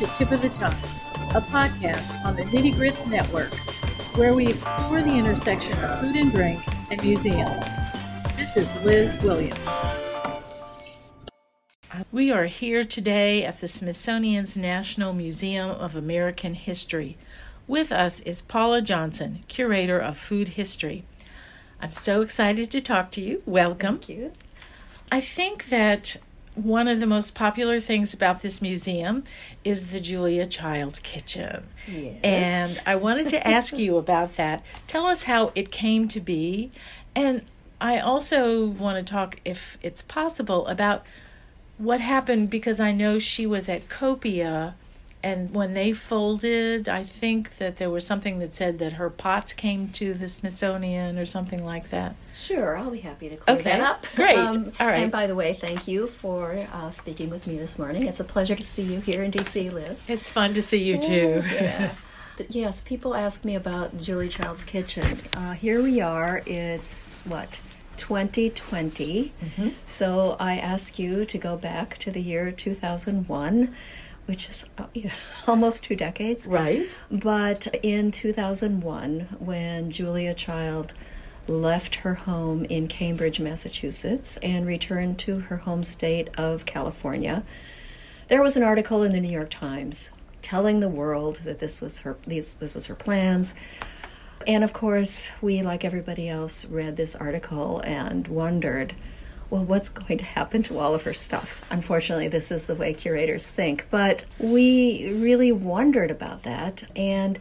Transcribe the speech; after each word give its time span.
Welcome 0.00 0.16
to 0.16 0.24
Tip 0.24 0.32
of 0.32 0.40
the 0.40 0.48
Tongue, 0.48 0.72
a 1.34 1.42
podcast 1.42 2.24
on 2.24 2.34
the 2.34 2.44
Nitty 2.44 2.74
Grits 2.74 3.06
Network, 3.06 3.52
where 4.16 4.32
we 4.32 4.46
explore 4.46 5.02
the 5.02 5.12
intersection 5.12 5.72
of 5.84 6.00
food 6.00 6.16
and 6.16 6.32
drink 6.32 6.62
and 6.90 7.02
museums. 7.02 7.64
This 8.34 8.56
is 8.56 8.72
Liz 8.82 9.20
Williams. 9.22 9.58
We 12.10 12.30
are 12.30 12.46
here 12.46 12.82
today 12.82 13.44
at 13.44 13.60
the 13.60 13.68
Smithsonian's 13.68 14.56
National 14.56 15.12
Museum 15.12 15.68
of 15.68 15.94
American 15.94 16.54
History. 16.54 17.18
With 17.66 17.92
us 17.92 18.20
is 18.20 18.40
Paula 18.40 18.80
Johnson, 18.80 19.44
curator 19.48 19.98
of 19.98 20.16
food 20.16 20.50
history. 20.50 21.04
I'm 21.82 21.92
so 21.92 22.22
excited 22.22 22.70
to 22.70 22.80
talk 22.80 23.10
to 23.12 23.20
you. 23.20 23.42
Welcome. 23.44 23.98
Thank 23.98 24.08
you. 24.08 24.32
I 25.12 25.20
think 25.20 25.68
that 25.68 26.16
one 26.54 26.88
of 26.88 27.00
the 27.00 27.06
most 27.06 27.34
popular 27.34 27.80
things 27.80 28.12
about 28.12 28.42
this 28.42 28.60
museum 28.60 29.24
is 29.64 29.92
the 29.92 30.00
Julia 30.00 30.46
Child 30.46 31.00
Kitchen. 31.02 31.66
Yes. 31.86 32.16
And 32.22 32.80
I 32.86 32.96
wanted 32.96 33.28
to 33.30 33.46
ask 33.48 33.76
you 33.78 33.96
about 33.96 34.36
that. 34.36 34.64
Tell 34.86 35.06
us 35.06 35.24
how 35.24 35.52
it 35.54 35.70
came 35.70 36.08
to 36.08 36.20
be. 36.20 36.70
And 37.14 37.42
I 37.80 37.98
also 37.98 38.66
want 38.66 39.04
to 39.04 39.10
talk, 39.10 39.40
if 39.44 39.78
it's 39.82 40.02
possible, 40.02 40.66
about 40.66 41.04
what 41.78 42.00
happened 42.00 42.50
because 42.50 42.78
I 42.78 42.92
know 42.92 43.18
she 43.18 43.46
was 43.46 43.68
at 43.68 43.88
Copia 43.88 44.74
and 45.22 45.50
when 45.54 45.74
they 45.74 45.92
folded, 45.92 46.88
I 46.88 47.04
think 47.04 47.58
that 47.58 47.76
there 47.76 47.90
was 47.90 48.06
something 48.06 48.38
that 48.38 48.54
said 48.54 48.78
that 48.78 48.94
her 48.94 49.10
pots 49.10 49.52
came 49.52 49.88
to 49.90 50.14
the 50.14 50.28
Smithsonian 50.28 51.18
or 51.18 51.26
something 51.26 51.64
like 51.64 51.90
that. 51.90 52.16
Sure, 52.32 52.76
I'll 52.76 52.90
be 52.90 53.00
happy 53.00 53.28
to 53.28 53.36
clear 53.36 53.56
Okay, 53.56 53.70
that 53.70 53.80
up. 53.80 54.06
great. 54.16 54.38
Um, 54.38 54.72
All 54.80 54.86
right. 54.86 55.02
And 55.02 55.12
by 55.12 55.26
the 55.26 55.34
way, 55.34 55.54
thank 55.60 55.86
you 55.86 56.06
for 56.06 56.66
uh, 56.72 56.90
speaking 56.90 57.28
with 57.28 57.46
me 57.46 57.58
this 57.58 57.78
morning. 57.78 58.06
It's 58.06 58.20
a 58.20 58.24
pleasure 58.24 58.54
to 58.54 58.62
see 58.62 58.82
you 58.82 59.00
here 59.00 59.22
in 59.22 59.30
DC, 59.30 59.70
Liz. 59.72 60.02
It's 60.08 60.30
fun 60.30 60.54
to 60.54 60.62
see 60.62 60.82
you 60.82 61.00
too. 61.00 61.42
Yeah. 61.52 61.92
Yes, 62.48 62.80
people 62.80 63.14
ask 63.14 63.44
me 63.44 63.54
about 63.54 63.98
Julie 63.98 64.30
Child's 64.30 64.64
Kitchen. 64.64 65.20
Uh, 65.36 65.52
here 65.52 65.82
we 65.82 66.00
are. 66.00 66.42
It's 66.46 67.20
what? 67.26 67.60
2020. 67.98 69.32
Mm-hmm. 69.42 69.68
So 69.84 70.36
I 70.40 70.56
ask 70.56 70.98
you 70.98 71.26
to 71.26 71.36
go 71.38 71.56
back 71.56 71.98
to 71.98 72.10
the 72.10 72.20
year 72.20 72.50
2001, 72.50 73.74
which 74.30 74.48
is 74.48 74.64
uh, 74.78 74.86
yeah, 74.94 75.12
almost 75.48 75.82
two 75.82 75.96
decades. 75.96 76.46
Right. 76.46 76.96
But 77.10 77.66
in 77.82 78.12
2001, 78.12 79.36
when 79.40 79.90
Julia 79.90 80.34
Child 80.34 80.94
left 81.48 81.96
her 81.96 82.14
home 82.14 82.64
in 82.66 82.86
Cambridge, 82.86 83.40
Massachusetts, 83.40 84.36
and 84.36 84.68
returned 84.68 85.18
to 85.20 85.40
her 85.40 85.56
home 85.56 85.82
state 85.82 86.30
of 86.38 86.64
California, 86.64 87.42
there 88.28 88.40
was 88.40 88.56
an 88.56 88.62
article 88.62 89.02
in 89.02 89.10
the 89.10 89.20
New 89.20 89.32
York 89.32 89.50
Times 89.50 90.12
telling 90.42 90.78
the 90.78 90.88
world 90.88 91.40
that 91.44 91.58
this 91.58 91.80
was 91.80 91.98
her 92.00 92.16
these 92.24 92.54
this 92.54 92.76
was 92.76 92.86
her 92.86 92.94
plans. 92.94 93.56
And 94.46 94.62
of 94.62 94.72
course, 94.72 95.28
we 95.42 95.60
like 95.62 95.84
everybody 95.84 96.28
else 96.28 96.64
read 96.64 96.96
this 96.96 97.16
article 97.16 97.80
and 97.80 98.28
wondered, 98.28 98.94
well, 99.50 99.64
what's 99.64 99.88
going 99.88 100.18
to 100.18 100.24
happen 100.24 100.62
to 100.64 100.78
all 100.78 100.94
of 100.94 101.02
her 101.02 101.12
stuff? 101.12 101.66
Unfortunately, 101.70 102.28
this 102.28 102.52
is 102.52 102.66
the 102.66 102.74
way 102.74 102.94
curators 102.94 103.50
think, 103.50 103.86
but 103.90 104.24
we 104.38 105.12
really 105.12 105.50
wondered 105.50 106.10
about 106.10 106.44
that. 106.44 106.84
And 106.94 107.38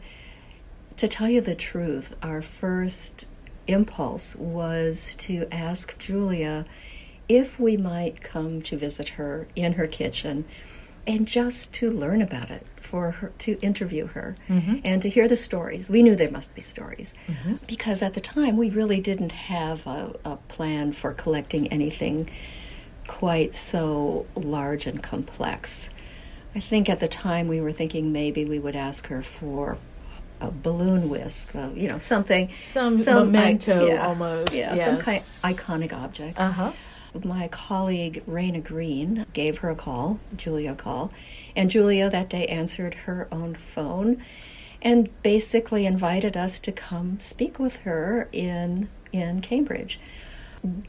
to 0.97 1.07
tell 1.07 1.29
you 1.29 1.39
the 1.39 1.55
truth, 1.55 2.15
our 2.23 2.41
first 2.41 3.25
impulse 3.67 4.35
was 4.35 5.13
to 5.15 5.47
ask 5.51 5.97
Julia 5.99 6.65
if 7.29 7.59
we 7.59 7.77
might 7.77 8.21
come 8.21 8.61
to 8.63 8.75
visit 8.75 9.09
her 9.09 9.47
in 9.55 9.73
her 9.73 9.85
kitchen 9.85 10.45
and 11.07 11.27
just 11.27 11.73
to 11.73 11.89
learn 11.89 12.21
about 12.21 12.49
it 12.51 12.65
for 12.75 13.11
her 13.11 13.31
to 13.37 13.57
interview 13.61 14.07
her 14.07 14.35
and 14.83 15.01
to 15.01 15.09
hear 15.09 15.27
the 15.27 15.35
stories 15.37 15.89
we 15.89 16.01
knew 16.01 16.15
there 16.15 16.31
must 16.31 16.53
be 16.55 16.61
stories 16.61 17.13
because 17.67 18.01
at 18.01 18.13
the 18.13 18.21
time 18.21 18.57
we 18.57 18.69
really 18.69 18.99
didn't 19.01 19.31
have 19.33 19.85
a, 19.85 20.15
a 20.25 20.35
plan 20.47 20.91
for 20.91 21.13
collecting 21.13 21.67
anything 21.67 22.29
quite 23.07 23.53
so 23.53 24.25
large 24.35 24.85
and 24.87 25.01
complex 25.03 25.89
i 26.55 26.59
think 26.59 26.89
at 26.89 26.99
the 26.99 27.07
time 27.07 27.47
we 27.47 27.59
were 27.61 27.71
thinking 27.71 28.11
maybe 28.11 28.45
we 28.45 28.59
would 28.59 28.75
ask 28.75 29.07
her 29.07 29.21
for 29.21 29.77
a 30.41 30.49
balloon 30.49 31.09
whisk, 31.09 31.53
uh, 31.53 31.67
you 31.75 31.89
know, 31.89 31.97
something, 31.97 32.49
Some 32.61 32.97
some 32.97 33.29
memento 33.33 33.97
almost, 33.97 34.53
yeah, 34.53 34.73
yes. 34.73 34.85
some 34.85 34.97
kind 35.01 35.21
iconic 35.43 35.91
object. 35.91 36.39
Uh 36.39 36.49
huh. 36.51 36.71
My 37.13 37.47
colleague 37.47 38.23
Rayna 38.27 38.63
Green 38.63 39.25
gave 39.33 39.59
her 39.59 39.69
a 39.69 39.75
call, 39.75 40.19
Julia 40.35 40.73
a 40.73 40.75
call, 40.75 41.11
and 41.55 41.69
Julia 41.69 42.09
that 42.09 42.29
day 42.29 42.45
answered 42.47 42.93
her 43.05 43.27
own 43.31 43.55
phone 43.55 44.23
and 44.81 45.09
basically 45.23 45.85
invited 45.85 46.37
us 46.37 46.59
to 46.61 46.71
come 46.71 47.19
speak 47.19 47.59
with 47.59 47.77
her 47.77 48.29
in 48.31 48.89
in 49.11 49.41
Cambridge. 49.41 49.99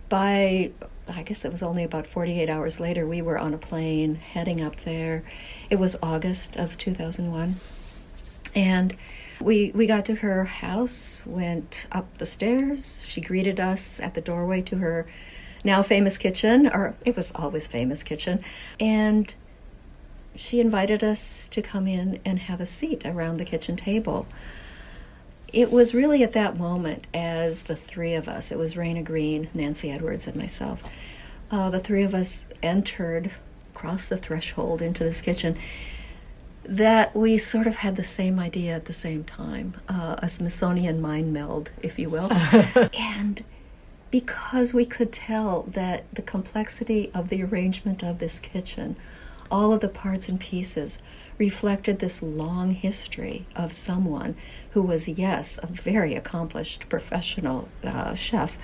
By 0.08 0.72
I 1.08 1.22
guess 1.22 1.44
it 1.44 1.50
was 1.50 1.62
only 1.62 1.84
about 1.84 2.06
48 2.06 2.48
hours 2.48 2.78
later 2.78 3.06
we 3.06 3.22
were 3.22 3.38
on 3.38 3.54
a 3.54 3.58
plane 3.58 4.16
heading 4.16 4.60
up 4.60 4.76
there. 4.82 5.24
It 5.70 5.78
was 5.78 5.96
August 6.02 6.56
of 6.56 6.76
2001. 6.76 7.56
And 8.54 8.96
we 9.40 9.72
we 9.74 9.86
got 9.86 10.04
to 10.06 10.16
her 10.16 10.44
house, 10.44 11.22
went 11.24 11.86
up 11.90 12.18
the 12.18 12.26
stairs. 12.26 13.04
She 13.06 13.20
greeted 13.20 13.58
us 13.58 14.00
at 14.00 14.14
the 14.14 14.20
doorway 14.20 14.62
to 14.62 14.76
her 14.78 15.06
now 15.64 15.82
famous 15.82 16.18
kitchen, 16.18 16.66
or 16.66 16.94
it 17.04 17.16
was 17.16 17.32
always 17.34 17.66
famous 17.66 18.02
kitchen, 18.02 18.40
and 18.78 19.34
she 20.34 20.60
invited 20.60 21.04
us 21.04 21.48
to 21.48 21.60
come 21.60 21.86
in 21.86 22.18
and 22.24 22.38
have 22.40 22.60
a 22.60 22.66
seat 22.66 23.04
around 23.04 23.36
the 23.36 23.44
kitchen 23.44 23.76
table. 23.76 24.26
It 25.52 25.70
was 25.72 25.92
really 25.92 26.22
at 26.22 26.32
that 26.32 26.56
moment, 26.56 27.06
as 27.12 27.64
the 27.64 27.76
three 27.76 28.14
of 28.14 28.28
us, 28.28 28.52
it 28.52 28.58
was 28.58 28.74
Rayna 28.74 29.04
Green, 29.04 29.48
Nancy 29.52 29.90
Edwards, 29.90 30.26
and 30.26 30.36
myself, 30.36 30.82
uh, 31.50 31.70
the 31.70 31.80
three 31.80 32.04
of 32.04 32.14
us 32.14 32.46
entered, 32.62 33.32
crossed 33.74 34.10
the 34.10 34.16
threshold 34.16 34.80
into 34.80 35.02
this 35.02 35.20
kitchen, 35.20 35.58
that 36.64 37.16
we 37.16 37.36
sort 37.36 37.66
of 37.66 37.76
had 37.76 37.96
the 37.96 38.04
same 38.04 38.38
idea 38.38 38.76
at 38.76 38.84
the 38.84 38.92
same 38.92 39.24
time, 39.24 39.74
uh, 39.88 40.16
a 40.18 40.28
Smithsonian 40.28 41.00
mind 41.00 41.32
meld, 41.32 41.72
if 41.82 41.98
you 41.98 42.08
will. 42.08 42.32
and 42.98 43.42
because 44.10 44.74
we 44.74 44.84
could 44.84 45.12
tell 45.12 45.62
that 45.62 46.12
the 46.14 46.22
complexity 46.22 47.10
of 47.14 47.28
the 47.28 47.42
arrangement 47.42 48.02
of 48.02 48.18
this 48.18 48.40
kitchen, 48.40 48.96
all 49.50 49.72
of 49.72 49.80
the 49.80 49.88
parts 49.88 50.28
and 50.28 50.40
pieces, 50.40 50.98
reflected 51.38 51.98
this 51.98 52.22
long 52.22 52.72
history 52.72 53.46
of 53.56 53.72
someone 53.72 54.34
who 54.72 54.82
was, 54.82 55.08
yes, 55.08 55.58
a 55.62 55.66
very 55.66 56.14
accomplished 56.14 56.88
professional 56.88 57.68
uh, 57.82 58.14
chef, 58.14 58.58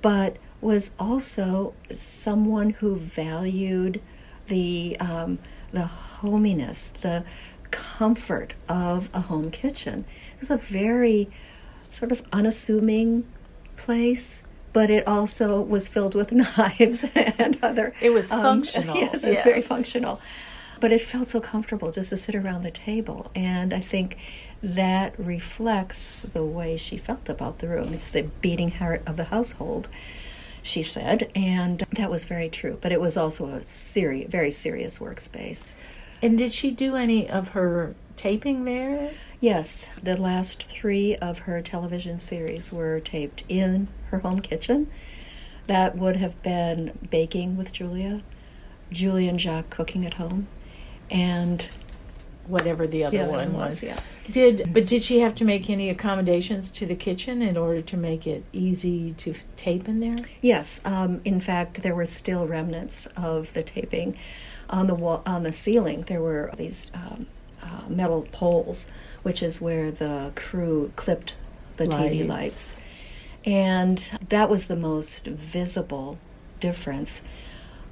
but 0.00 0.36
was 0.60 0.90
also 0.98 1.74
someone 1.92 2.70
who 2.70 2.96
valued 2.96 4.00
the 4.46 4.96
um, 4.98 5.38
the 5.70 5.82
hominess, 5.84 6.92
the 7.02 7.24
comfort 7.70 8.54
of 8.68 9.10
a 9.12 9.20
home 9.20 9.50
kitchen. 9.50 10.04
It 10.34 10.40
was 10.40 10.50
a 10.50 10.56
very 10.56 11.28
sort 11.90 12.10
of 12.10 12.22
unassuming 12.32 13.30
place, 13.76 14.42
but 14.72 14.90
it 14.90 15.06
also 15.06 15.60
was 15.60 15.88
filled 15.88 16.14
with 16.14 16.32
knives 16.58 17.04
and 17.14 17.58
other. 17.62 17.94
It 18.00 18.10
was 18.10 18.30
um, 18.30 18.42
functional, 18.62 18.96
Yes, 18.96 19.24
it 19.24 19.28
was 19.28 19.36
yes. 19.38 19.44
very 19.44 19.62
functional. 19.62 20.20
But 20.80 20.92
it 20.92 21.00
felt 21.00 21.28
so 21.28 21.40
comfortable 21.40 21.90
just 21.90 22.10
to 22.10 22.16
sit 22.16 22.36
around 22.36 22.62
the 22.62 22.70
table, 22.70 23.32
and 23.34 23.74
I 23.74 23.80
think 23.80 24.16
that 24.62 25.18
reflects 25.18 26.20
the 26.20 26.44
way 26.44 26.76
she 26.76 26.96
felt 26.96 27.28
about 27.28 27.58
the 27.58 27.68
room. 27.68 27.92
It's 27.92 28.10
the 28.10 28.22
beating 28.22 28.70
heart 28.72 29.02
of 29.06 29.16
the 29.16 29.24
household 29.24 29.88
she 30.62 30.82
said, 30.82 31.30
and 31.34 31.80
that 31.92 32.10
was 32.10 32.24
very 32.24 32.48
true. 32.48 32.78
But 32.80 32.92
it 32.92 33.00
was 33.00 33.16
also 33.16 33.48
a 33.48 33.64
serious, 33.64 34.30
very 34.30 34.50
serious 34.50 34.98
workspace. 34.98 35.74
And 36.20 36.36
did 36.36 36.52
she 36.52 36.70
do 36.70 36.96
any 36.96 37.28
of 37.28 37.50
her 37.50 37.94
taping 38.18 38.64
there? 38.64 39.12
Yes, 39.40 39.86
the 40.02 40.20
last 40.20 40.64
three 40.64 41.16
of 41.16 41.40
her 41.40 41.62
television 41.62 42.18
series 42.18 42.70
were 42.72 43.00
taped 43.00 43.44
in 43.48 43.88
her 44.10 44.18
home 44.18 44.40
kitchen. 44.40 44.90
That 45.66 45.96
would 45.96 46.16
have 46.16 46.42
been 46.42 46.98
Baking 47.10 47.56
with 47.56 47.72
Julia, 47.72 48.22
Julia 48.90 49.30
and 49.30 49.40
Jacques 49.40 49.70
Cooking 49.70 50.04
at 50.04 50.14
Home, 50.14 50.48
and 51.10 51.68
Whatever 52.48 52.86
the 52.86 53.04
other 53.04 53.18
the 53.18 53.22
other 53.24 53.30
one 53.32 53.52
one 53.52 53.66
was. 53.66 53.74
was, 53.74 53.82
yeah. 53.82 53.98
Did 54.30 54.72
but 54.72 54.86
did 54.86 55.02
she 55.02 55.20
have 55.20 55.34
to 55.34 55.44
make 55.44 55.68
any 55.68 55.90
accommodations 55.90 56.70
to 56.72 56.86
the 56.86 56.94
kitchen 56.94 57.42
in 57.42 57.58
order 57.58 57.82
to 57.82 57.96
make 57.98 58.26
it 58.26 58.42
easy 58.54 59.12
to 59.18 59.34
tape 59.56 59.86
in 59.86 60.00
there? 60.00 60.16
Yes, 60.40 60.80
um, 60.86 61.20
in 61.26 61.42
fact, 61.42 61.82
there 61.82 61.94
were 61.94 62.06
still 62.06 62.46
remnants 62.46 63.06
of 63.18 63.52
the 63.52 63.62
taping 63.62 64.16
on 64.70 64.86
the 64.86 64.94
wall, 64.94 65.22
on 65.26 65.42
the 65.42 65.52
ceiling. 65.52 66.04
There 66.06 66.22
were 66.22 66.50
these 66.56 66.90
um, 66.94 67.26
metal 67.88 68.26
poles, 68.32 68.86
which 69.22 69.42
is 69.42 69.60
where 69.60 69.90
the 69.90 70.32
crew 70.34 70.92
clipped 70.96 71.34
the 71.76 71.86
TV 71.86 72.26
Lights. 72.26 72.28
lights, 72.28 72.80
and 73.44 73.98
that 74.28 74.50
was 74.50 74.66
the 74.66 74.76
most 74.76 75.26
visible 75.26 76.18
difference. 76.60 77.22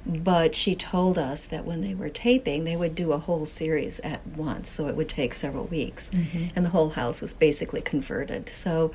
But 0.05 0.55
she 0.55 0.73
told 0.73 1.17
us 1.17 1.45
that 1.47 1.65
when 1.65 1.81
they 1.81 1.93
were 1.93 2.09
taping, 2.09 2.63
they 2.63 2.77
would 2.77 2.95
do 2.95 3.11
a 3.11 3.17
whole 3.17 3.45
series 3.45 3.99
at 4.01 4.25
once, 4.25 4.69
so 4.69 4.87
it 4.87 4.95
would 4.95 5.09
take 5.09 5.33
several 5.33 5.65
weeks. 5.65 6.09
Mm-hmm. 6.11 6.47
And 6.55 6.65
the 6.65 6.69
whole 6.69 6.91
house 6.91 7.19
was 7.19 7.33
basically 7.33 7.81
converted. 7.81 8.47
So 8.47 8.93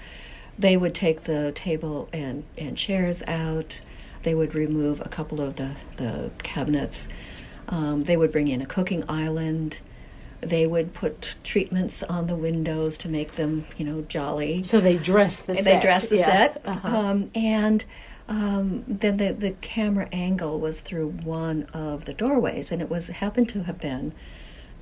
they 0.58 0.76
would 0.76 0.94
take 0.94 1.24
the 1.24 1.52
table 1.54 2.08
and, 2.14 2.44
and 2.56 2.78
chairs 2.78 3.22
out, 3.26 3.80
they 4.22 4.34
would 4.34 4.54
remove 4.54 5.00
a 5.00 5.08
couple 5.08 5.40
of 5.40 5.56
the, 5.56 5.72
the 5.96 6.30
cabinets, 6.42 7.08
um, 7.68 8.04
they 8.04 8.16
would 8.16 8.32
bring 8.32 8.48
in 8.48 8.62
a 8.62 8.66
cooking 8.66 9.04
island. 9.08 9.78
They 10.42 10.66
would 10.66 10.92
put 10.92 11.36
treatments 11.44 12.02
on 12.02 12.26
the 12.26 12.34
windows 12.36 12.98
to 12.98 13.08
make 13.08 13.36
them, 13.36 13.64
you 13.78 13.84
know, 13.86 14.02
jolly. 14.02 14.64
So 14.64 14.80
they 14.80 14.96
dress 14.98 15.38
the 15.38 15.54
set. 15.54 15.64
They 15.64 15.80
dressed 15.80 16.10
the 16.10 16.16
Yeah. 16.18 16.26
set, 16.26 16.62
Uh-huh. 16.64 16.88
um, 16.88 17.30
and 17.34 17.84
um, 18.28 18.84
then 18.88 19.16
the 19.18 19.32
the 19.32 19.52
camera 19.60 20.08
angle 20.12 20.58
was 20.58 20.80
through 20.80 21.10
one 21.24 21.64
of 21.72 22.04
the 22.06 22.12
doorways, 22.12 22.72
and 22.72 22.82
it 22.82 22.90
was 22.90 23.06
happened 23.08 23.48
to 23.50 23.62
have 23.64 23.78
been 23.80 24.12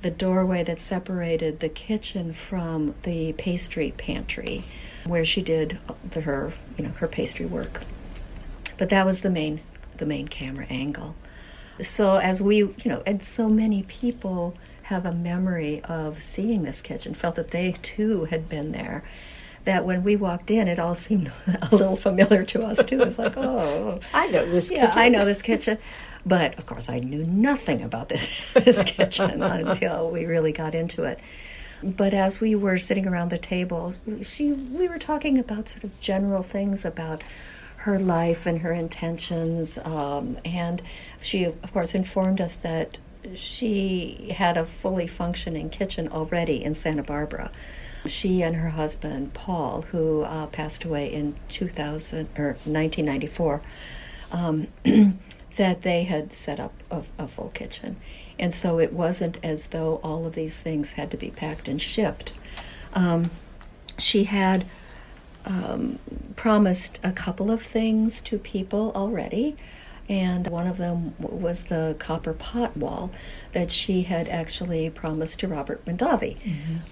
the 0.01 0.09
doorway 0.11 0.63
that 0.63 0.79
separated 0.79 1.59
the 1.59 1.69
kitchen 1.69 2.33
from 2.33 2.95
the 3.03 3.33
pastry 3.33 3.93
pantry, 3.97 4.63
where 5.05 5.23
she 5.25 5.41
did 5.43 5.77
the, 6.09 6.21
her 6.21 6.53
you 6.77 6.83
know 6.85 6.91
her 6.99 7.07
pastry 7.07 7.45
work. 7.45 7.81
But 8.77 8.89
that 8.89 9.05
was 9.05 9.21
the 9.21 9.29
main 9.29 9.61
the 9.97 10.05
main 10.07 10.27
camera 10.27 10.65
angle. 10.71 11.15
So 11.81 12.17
as 12.17 12.41
we 12.41 12.57
you 12.57 12.75
know, 12.85 13.03
and 13.05 13.21
so 13.21 13.47
many 13.47 13.83
people 13.83 14.55
have 14.91 15.05
a 15.05 15.11
memory 15.13 15.81
of 15.85 16.21
seeing 16.21 16.63
this 16.63 16.81
kitchen, 16.81 17.13
felt 17.13 17.35
that 17.35 17.51
they 17.51 17.75
too 17.81 18.25
had 18.25 18.49
been 18.49 18.73
there. 18.73 19.03
That 19.63 19.85
when 19.85 20.03
we 20.03 20.15
walked 20.15 20.51
in, 20.51 20.67
it 20.67 20.79
all 20.79 20.95
seemed 20.95 21.31
a 21.47 21.75
little 21.75 21.95
familiar 21.95 22.43
to 22.45 22.65
us 22.65 22.83
too. 22.83 23.01
It's 23.01 23.17
like, 23.17 23.37
oh, 23.37 23.99
I 24.13 24.27
know 24.27 24.45
this 24.45 24.69
yeah, 24.69 24.87
kitchen. 24.87 24.99
I 24.99 25.09
know 25.09 25.25
this 25.25 25.41
kitchen. 25.41 25.77
But 26.25 26.57
of 26.59 26.65
course, 26.65 26.89
I 26.89 26.99
knew 26.99 27.23
nothing 27.25 27.81
about 27.81 28.09
this, 28.09 28.27
this 28.53 28.83
kitchen 28.83 29.41
until 29.41 30.11
we 30.11 30.25
really 30.25 30.51
got 30.51 30.75
into 30.75 31.03
it. 31.03 31.19
But 31.81 32.13
as 32.13 32.39
we 32.39 32.53
were 32.53 32.77
sitting 32.77 33.07
around 33.07 33.29
the 33.29 33.39
table, 33.39 33.93
she 34.21 34.51
we 34.51 34.87
were 34.87 34.99
talking 34.99 35.39
about 35.39 35.69
sort 35.69 35.83
of 35.83 35.99
general 35.99 36.43
things 36.43 36.85
about 36.85 37.23
her 37.77 37.97
life 37.97 38.45
and 38.45 38.59
her 38.59 38.71
intentions, 38.71 39.79
um, 39.79 40.37
and 40.45 40.83
she 41.21 41.45
of 41.45 41.73
course 41.73 41.95
informed 41.95 42.39
us 42.39 42.53
that 42.57 42.99
she 43.35 44.33
had 44.35 44.57
a 44.57 44.65
fully 44.65 45.07
functioning 45.07 45.69
kitchen 45.69 46.07
already 46.07 46.63
in 46.63 46.73
Santa 46.73 47.03
Barbara. 47.03 47.51
She 48.05 48.41
and 48.41 48.55
her 48.55 48.69
husband 48.69 49.33
Paul, 49.33 49.83
who 49.83 50.23
uh, 50.23 50.47
passed 50.47 50.83
away 50.83 51.11
in 51.11 51.35
2000 51.49 52.29
or 52.37 52.57
1994 52.65 53.61
um, 54.31 54.67
that 55.57 55.81
they 55.81 56.03
had 56.03 56.33
set 56.33 56.59
up 56.59 56.73
a, 56.89 57.03
a 57.19 57.27
full 57.27 57.49
kitchen. 57.49 57.97
And 58.39 58.51
so 58.53 58.79
it 58.79 58.91
wasn't 58.91 59.37
as 59.43 59.67
though 59.67 59.99
all 60.03 60.25
of 60.25 60.33
these 60.33 60.59
things 60.59 60.93
had 60.93 61.11
to 61.11 61.17
be 61.17 61.29
packed 61.29 61.67
and 61.67 61.79
shipped. 61.79 62.33
Um, 62.93 63.29
she 63.99 64.23
had 64.23 64.65
um, 65.45 65.99
promised 66.35 66.99
a 67.03 67.11
couple 67.11 67.51
of 67.51 67.61
things 67.61 68.19
to 68.21 68.37
people 68.39 68.91
already. 68.95 69.55
And 70.09 70.47
one 70.47 70.67
of 70.67 70.77
them 70.77 71.13
was 71.19 71.63
the 71.63 71.95
copper 71.99 72.33
pot 72.33 72.75
wall 72.75 73.11
that 73.53 73.71
she 73.71 74.03
had 74.03 74.27
actually 74.27 74.89
promised 74.89 75.39
to 75.39 75.47
Robert 75.47 75.85
Mondavi, 75.85 76.37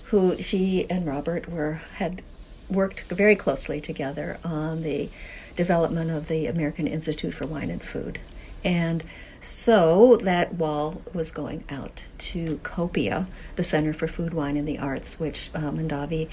who 0.06 0.42
she 0.42 0.90
and 0.90 1.06
Robert 1.06 1.50
were 1.50 1.82
had 1.96 2.22
worked 2.70 3.02
very 3.04 3.36
closely 3.36 3.82
together 3.82 4.38
on 4.44 4.84
the 4.84 5.10
development 5.56 6.12
of 6.12 6.28
the 6.28 6.46
American 6.46 6.88
Institute 6.88 7.34
for 7.34 7.48
Wine 7.48 7.70
and 7.70 7.84
Food. 7.84 8.20
And 8.64 9.04
so 9.40 10.18
that 10.18 10.56
wall 10.56 11.02
was 11.14 11.32
going 11.32 11.64
out 11.70 12.06
to 12.18 12.60
COPIA, 12.64 13.28
the 13.56 13.64
Center 13.64 13.94
for 13.94 14.08
Food, 14.08 14.34
Wine, 14.34 14.58
and 14.58 14.68
the 14.68 14.78
Arts, 14.78 15.20
which 15.20 15.50
uh, 15.54 15.72
Mondavi 15.72 16.30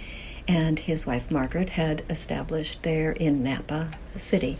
and 0.48 0.78
his 0.78 1.06
wife 1.06 1.30
Margaret 1.30 1.70
had 1.70 2.04
established 2.10 2.82
there 2.82 3.12
in 3.12 3.42
Napa 3.42 3.90
City. 4.16 4.58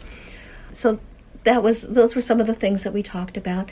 So 0.73 1.01
that 1.47 1.63
was 1.63 1.83
those 1.83 2.15
were 2.15 2.21
some 2.21 2.41
of 2.41 2.47
the 2.47 2.55
things 2.55 2.83
that 2.83 2.93
we 2.93 3.03
talked 3.03 3.37
about. 3.39 3.71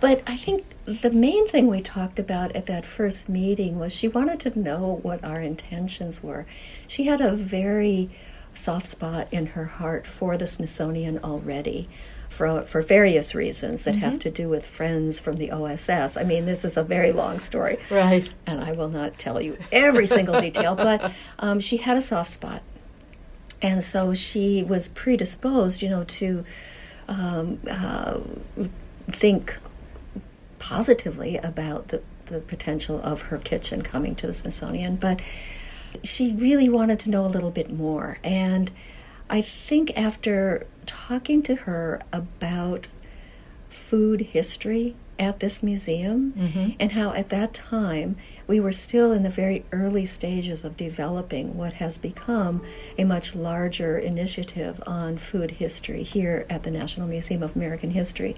But 0.00 0.22
I 0.26 0.36
think 0.36 0.64
the 1.02 1.10
main 1.10 1.48
thing 1.48 1.66
we 1.66 1.80
talked 1.80 2.18
about 2.20 2.54
at 2.54 2.66
that 2.66 2.84
first 2.84 3.28
meeting 3.28 3.78
was 3.78 3.92
she 3.92 4.06
wanted 4.06 4.38
to 4.40 4.58
know 4.58 5.00
what 5.02 5.24
our 5.24 5.40
intentions 5.40 6.22
were. 6.22 6.46
She 6.86 7.04
had 7.04 7.20
a 7.20 7.34
very 7.34 8.10
soft 8.54 8.86
spot 8.86 9.26
in 9.32 9.46
her 9.46 9.64
heart 9.64 10.06
for 10.06 10.36
the 10.36 10.46
Smithsonian 10.46 11.18
already. 11.24 11.88
For, 12.28 12.62
for 12.62 12.82
various 12.82 13.34
reasons 13.34 13.82
that 13.84 13.96
have 13.96 14.18
to 14.20 14.30
do 14.30 14.48
with 14.50 14.64
friends 14.64 15.18
from 15.18 15.36
the 15.36 15.50
OSS. 15.50 16.16
I 16.16 16.22
mean, 16.24 16.44
this 16.44 16.62
is 16.64 16.76
a 16.76 16.84
very 16.84 17.10
long 17.10 17.38
story 17.40 17.78
Right. 17.90 18.28
and 18.46 18.62
I 18.62 18.72
will 18.72 18.90
not 18.90 19.18
tell 19.18 19.40
you 19.40 19.56
every 19.72 20.06
single 20.06 20.38
detail, 20.40 20.76
but 20.88 21.10
um, 21.40 21.58
she 21.58 21.78
had 21.78 21.96
a 21.96 22.02
soft 22.02 22.28
spot. 22.30 22.62
And 23.60 23.82
so 23.82 24.14
she 24.14 24.62
was 24.62 24.88
predisposed, 24.88 25.82
you 25.82 25.88
know, 25.88 26.04
to 26.04 26.44
um, 27.08 27.58
uh, 27.68 28.20
think 29.10 29.58
positively 30.58 31.36
about 31.36 31.88
the, 31.88 32.02
the 32.26 32.40
potential 32.40 33.00
of 33.02 33.22
her 33.22 33.38
kitchen 33.38 33.82
coming 33.82 34.14
to 34.16 34.26
the 34.26 34.34
Smithsonian. 34.34 34.96
But 34.96 35.20
she 36.04 36.34
really 36.34 36.68
wanted 36.68 37.00
to 37.00 37.10
know 37.10 37.24
a 37.24 37.28
little 37.28 37.50
bit 37.50 37.72
more. 37.72 38.18
And 38.22 38.70
I 39.30 39.40
think 39.40 39.96
after 39.96 40.66
talking 40.86 41.42
to 41.44 41.54
her 41.54 42.02
about 42.12 42.88
food 43.70 44.20
history 44.22 44.96
at 45.18 45.40
this 45.40 45.62
museum 45.62 46.32
mm-hmm. 46.36 46.70
and 46.78 46.92
how 46.92 47.12
at 47.12 47.28
that 47.30 47.52
time 47.52 48.16
we 48.46 48.60
were 48.60 48.72
still 48.72 49.12
in 49.12 49.22
the 49.22 49.30
very 49.30 49.64
early 49.72 50.06
stages 50.06 50.64
of 50.64 50.76
developing 50.76 51.56
what 51.56 51.74
has 51.74 51.98
become 51.98 52.62
a 52.96 53.04
much 53.04 53.34
larger 53.34 53.98
initiative 53.98 54.80
on 54.86 55.18
food 55.18 55.52
history 55.52 56.02
here 56.02 56.46
at 56.48 56.62
the 56.62 56.70
National 56.70 57.06
Museum 57.06 57.42
of 57.42 57.54
American 57.54 57.90
History. 57.90 58.36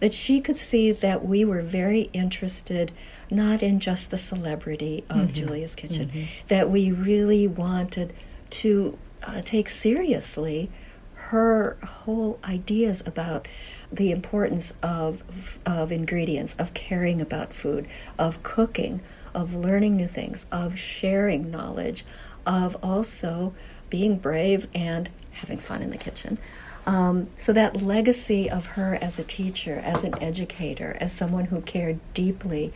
That 0.00 0.14
she 0.14 0.40
could 0.40 0.56
see 0.56 0.92
that 0.92 1.24
we 1.24 1.44
were 1.44 1.62
very 1.62 2.02
interested 2.12 2.92
not 3.30 3.62
in 3.62 3.80
just 3.80 4.10
the 4.10 4.18
celebrity 4.18 5.04
of 5.10 5.16
mm-hmm. 5.16 5.32
Julia's 5.32 5.74
Kitchen, 5.74 6.08
mm-hmm. 6.08 6.24
that 6.46 6.70
we 6.70 6.92
really 6.92 7.46
wanted 7.46 8.14
to 8.50 8.96
uh, 9.22 9.42
take 9.42 9.68
seriously 9.68 10.70
her 11.14 11.76
whole 11.82 12.38
ideas 12.44 13.02
about 13.04 13.46
the 13.90 14.10
importance 14.10 14.72
of 14.82 15.58
of 15.64 15.90
ingredients, 15.90 16.54
of 16.58 16.74
caring 16.74 17.20
about 17.20 17.52
food, 17.52 17.86
of 18.18 18.42
cooking, 18.42 19.00
of 19.34 19.54
learning 19.54 19.96
new 19.96 20.08
things, 20.08 20.46
of 20.52 20.78
sharing 20.78 21.50
knowledge, 21.50 22.04
of 22.46 22.76
also 22.82 23.54
being 23.90 24.18
brave 24.18 24.66
and 24.74 25.08
having 25.32 25.58
fun 25.58 25.82
in 25.82 25.90
the 25.90 25.96
kitchen. 25.96 26.38
Um, 26.86 27.28
so 27.36 27.52
that 27.52 27.82
legacy 27.82 28.48
of 28.48 28.66
her 28.66 28.98
as 29.00 29.18
a 29.18 29.24
teacher, 29.24 29.80
as 29.84 30.04
an 30.04 30.20
educator, 30.22 30.96
as 31.00 31.12
someone 31.12 31.46
who 31.46 31.60
cared 31.60 32.00
deeply 32.14 32.72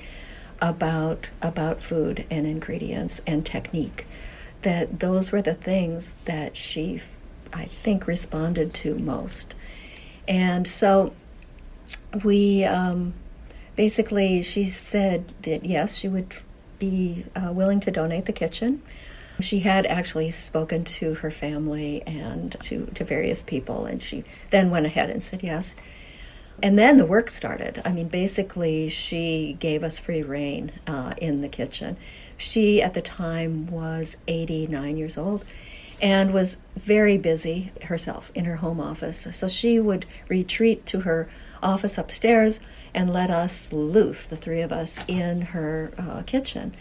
about 0.60 1.28
about 1.40 1.82
food 1.82 2.24
and 2.30 2.46
ingredients 2.46 3.20
and 3.26 3.44
technique, 3.44 4.06
that 4.62 5.00
those 5.00 5.32
were 5.32 5.42
the 5.42 5.54
things 5.54 6.14
that 6.26 6.56
she, 6.56 7.00
I 7.52 7.64
think, 7.64 8.06
responded 8.06 8.72
to 8.74 8.98
most. 8.98 9.54
And 10.28 10.66
so 10.66 11.12
we 12.24 12.64
um, 12.64 13.14
basically, 13.76 14.42
she 14.42 14.64
said 14.64 15.32
that 15.42 15.64
yes, 15.64 15.96
she 15.96 16.08
would 16.08 16.34
be 16.78 17.24
uh, 17.34 17.52
willing 17.52 17.80
to 17.80 17.90
donate 17.90 18.26
the 18.26 18.32
kitchen. 18.32 18.82
She 19.40 19.60
had 19.60 19.86
actually 19.86 20.30
spoken 20.30 20.84
to 20.84 21.14
her 21.14 21.30
family 21.30 22.02
and 22.06 22.52
to, 22.62 22.86
to 22.94 23.04
various 23.04 23.42
people, 23.42 23.86
and 23.86 24.00
she 24.00 24.24
then 24.50 24.70
went 24.70 24.86
ahead 24.86 25.10
and 25.10 25.22
said 25.22 25.42
yes. 25.42 25.74
And 26.62 26.78
then 26.78 26.96
the 26.96 27.06
work 27.06 27.30
started. 27.30 27.80
I 27.84 27.92
mean, 27.92 28.08
basically, 28.08 28.88
she 28.88 29.56
gave 29.58 29.82
us 29.82 29.98
free 29.98 30.22
reign 30.22 30.72
uh, 30.86 31.14
in 31.16 31.40
the 31.40 31.48
kitchen. 31.48 31.96
She, 32.36 32.82
at 32.82 32.94
the 32.94 33.02
time, 33.02 33.66
was 33.68 34.16
89 34.28 34.96
years 34.96 35.16
old 35.16 35.44
and 36.02 36.34
was 36.34 36.56
very 36.76 37.16
busy 37.16 37.70
herself 37.84 38.32
in 38.34 38.44
her 38.44 38.56
home 38.56 38.80
office. 38.80 39.28
So 39.30 39.46
she 39.46 39.78
would 39.78 40.04
retreat 40.28 40.84
to 40.86 41.00
her 41.00 41.28
office 41.62 41.96
upstairs 41.96 42.60
and 42.92 43.12
let 43.12 43.30
us 43.30 43.72
loose, 43.72 44.24
the 44.24 44.36
three 44.36 44.60
of 44.60 44.72
us, 44.72 44.98
in 45.06 45.42
her 45.42 45.92
uh, 45.96 46.22
kitchen. 46.22 46.74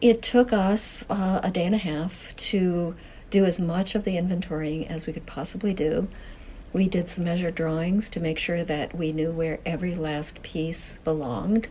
It 0.00 0.20
took 0.20 0.52
us 0.52 1.04
uh, 1.08 1.40
a 1.42 1.50
day 1.52 1.64
and 1.64 1.74
a 1.74 1.78
half 1.78 2.34
to 2.36 2.96
do 3.30 3.44
as 3.44 3.60
much 3.60 3.94
of 3.94 4.02
the 4.02 4.16
inventorying 4.16 4.90
as 4.90 5.06
we 5.06 5.12
could 5.12 5.24
possibly 5.24 5.72
do. 5.72 6.08
We 6.72 6.88
did 6.88 7.06
some 7.06 7.24
measured 7.24 7.54
drawings 7.54 8.08
to 8.10 8.20
make 8.20 8.38
sure 8.38 8.64
that 8.64 8.96
we 8.96 9.12
knew 9.12 9.30
where 9.30 9.60
every 9.64 9.94
last 9.94 10.42
piece 10.42 10.98
belonged. 11.04 11.68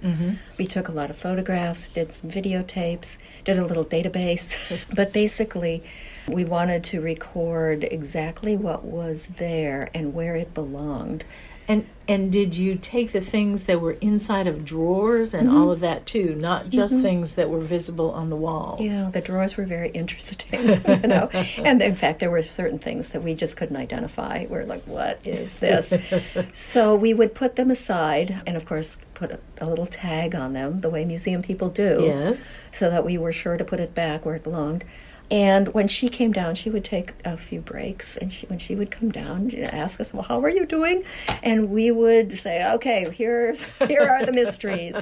We 0.57 0.65
took 0.67 0.87
a 0.87 0.91
lot 0.91 1.09
of 1.09 1.17
photographs, 1.17 1.89
did 1.89 2.13
some 2.13 2.29
videotapes, 2.29 3.17
did 3.43 3.59
a 3.59 3.65
little 3.65 3.85
database. 3.85 4.55
but 4.95 5.11
basically, 5.11 5.83
We 6.27 6.45
wanted 6.45 6.83
to 6.85 7.01
record 7.01 7.83
exactly 7.83 8.55
what 8.55 8.83
was 8.85 9.25
there 9.27 9.89
and 9.93 10.13
where 10.13 10.35
it 10.35 10.53
belonged. 10.53 11.23
And 11.67 11.87
and 12.07 12.31
did 12.31 12.57
you 12.57 12.75
take 12.75 13.11
the 13.13 13.21
things 13.21 13.63
that 13.63 13.79
were 13.79 13.93
inside 14.01 14.45
of 14.47 14.65
drawers 14.65 15.33
and 15.33 15.47
Mm-hmm. 15.47 15.57
all 15.57 15.71
of 15.71 15.79
that 15.81 16.05
too, 16.05 16.35
not 16.35 16.69
just 16.69 16.99
things 16.99 17.35
that 17.35 17.49
were 17.49 17.61
visible 17.61 18.11
on 18.11 18.29
the 18.29 18.35
walls? 18.35 18.81
Yeah, 18.81 19.09
the 19.13 19.21
drawers 19.21 19.55
were 19.55 19.63
very 19.63 19.89
interesting, 19.91 20.49
you 20.87 21.07
know. 21.07 21.29
And 21.59 21.81
in 21.81 21.95
fact, 21.95 22.19
there 22.19 22.31
were 22.31 22.41
certain 22.41 22.79
things 22.79 23.09
that 23.09 23.23
we 23.23 23.35
just 23.35 23.55
couldn't 23.55 23.77
identify. 23.77 24.47
We're 24.49 24.65
like, 24.65 24.83
"What 24.83 25.25
is 25.25 25.55
this?" 25.55 25.93
so 26.51 26.95
we 26.95 27.13
would 27.13 27.33
put 27.35 27.55
them 27.55 27.71
aside, 27.71 28.41
and 28.45 28.57
of 28.57 28.65
course, 28.65 28.97
put 29.13 29.31
a, 29.31 29.39
a 29.59 29.65
little 29.67 29.85
tag 29.85 30.35
on 30.35 30.51
them, 30.53 30.81
the 30.81 30.89
way 30.89 31.05
museum 31.05 31.41
people 31.41 31.69
do, 31.69 32.01
Yes. 32.03 32.53
so 32.73 32.89
that 32.89 33.05
we 33.05 33.17
were 33.17 33.31
sure 33.31 33.55
to 33.55 33.63
put 33.63 33.79
it 33.79 33.93
back 33.95 34.25
where 34.25 34.35
it 34.35 34.43
belonged. 34.43 34.83
And 35.31 35.73
when 35.73 35.87
she 35.87 36.09
came 36.09 36.33
down, 36.33 36.55
she 36.55 36.69
would 36.69 36.83
take 36.83 37.13
a 37.23 37.37
few 37.37 37.61
breaks, 37.61 38.17
and 38.17 38.33
she, 38.33 38.45
when 38.47 38.59
she 38.59 38.75
would 38.75 38.91
come 38.91 39.09
down, 39.09 39.49
she'd 39.49 39.63
ask 39.63 40.01
us, 40.01 40.13
"Well, 40.13 40.23
how 40.23 40.41
are 40.41 40.49
you 40.49 40.65
doing?" 40.65 41.05
And 41.41 41.69
we 41.69 41.89
would 41.89 42.37
say, 42.37 42.69
"Okay, 42.73 43.09
here's 43.09 43.69
here 43.87 44.01
are 44.01 44.25
the 44.25 44.33
mysteries." 44.33 44.95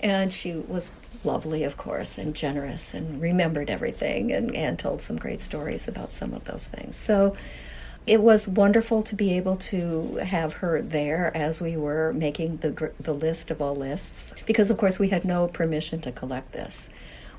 And 0.00 0.32
she 0.32 0.52
was 0.54 0.90
lovely, 1.22 1.62
of 1.62 1.76
course, 1.76 2.18
and 2.18 2.34
generous, 2.34 2.92
and 2.92 3.20
remembered 3.22 3.70
everything, 3.70 4.32
and 4.32 4.52
and 4.54 4.80
told 4.80 5.00
some 5.00 5.16
great 5.16 5.40
stories 5.40 5.86
about 5.86 6.10
some 6.10 6.34
of 6.34 6.44
those 6.44 6.66
things. 6.66 6.96
So 6.96 7.36
it 8.04 8.20
was 8.20 8.48
wonderful 8.48 9.02
to 9.02 9.14
be 9.14 9.36
able 9.36 9.54
to 9.56 10.16
have 10.16 10.54
her 10.54 10.82
there 10.82 11.30
as 11.36 11.60
we 11.60 11.76
were 11.76 12.12
making 12.14 12.56
the 12.58 12.90
the 12.98 13.14
list 13.14 13.50
of 13.52 13.62
all 13.62 13.76
lists 13.76 14.34
because 14.46 14.70
of 14.72 14.76
course 14.78 14.98
we 14.98 15.10
had 15.10 15.24
no 15.24 15.46
permission 15.46 16.00
to 16.00 16.10
collect 16.10 16.52
this 16.52 16.88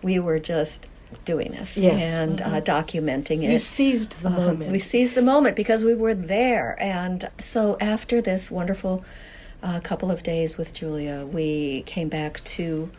we 0.03 0.19
were 0.19 0.37
just 0.39 0.87
doing 1.25 1.51
this 1.51 1.77
Yes. 1.77 2.01
and 2.01 2.41
uh, 2.41 2.61
documenting 2.61 3.43
it 3.43 3.51
You 3.51 3.59
seized 3.59 4.21
the 4.21 4.27
uh, 4.27 4.31
moment. 4.31 4.71
we 4.71 4.79
seized 4.79 5.15
the 5.15 5.21
moment 5.21 5.55
because 5.55 5.83
we 5.83 5.93
were 5.95 6.13
there. 6.13 6.75
And 6.79 7.27
so 7.39 7.77
after 7.81 8.21
this 8.21 8.51
wonderful 8.51 9.03
uh, 9.63 9.79
couple 9.81 10.11
of 10.11 10.23
days 10.23 10.57
with 10.57 10.73
Julia, 10.73 11.25
we 11.25 11.83
came 11.85 12.09
back 12.09 12.43
to 12.45 12.91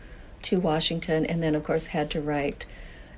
to 0.43 0.59
Washington, 0.59 1.23
and 1.25 1.41
then 1.43 1.53
of 1.55 1.63
course 1.63 1.87
had 1.87 2.09
to 2.11 2.19
write 2.21 2.65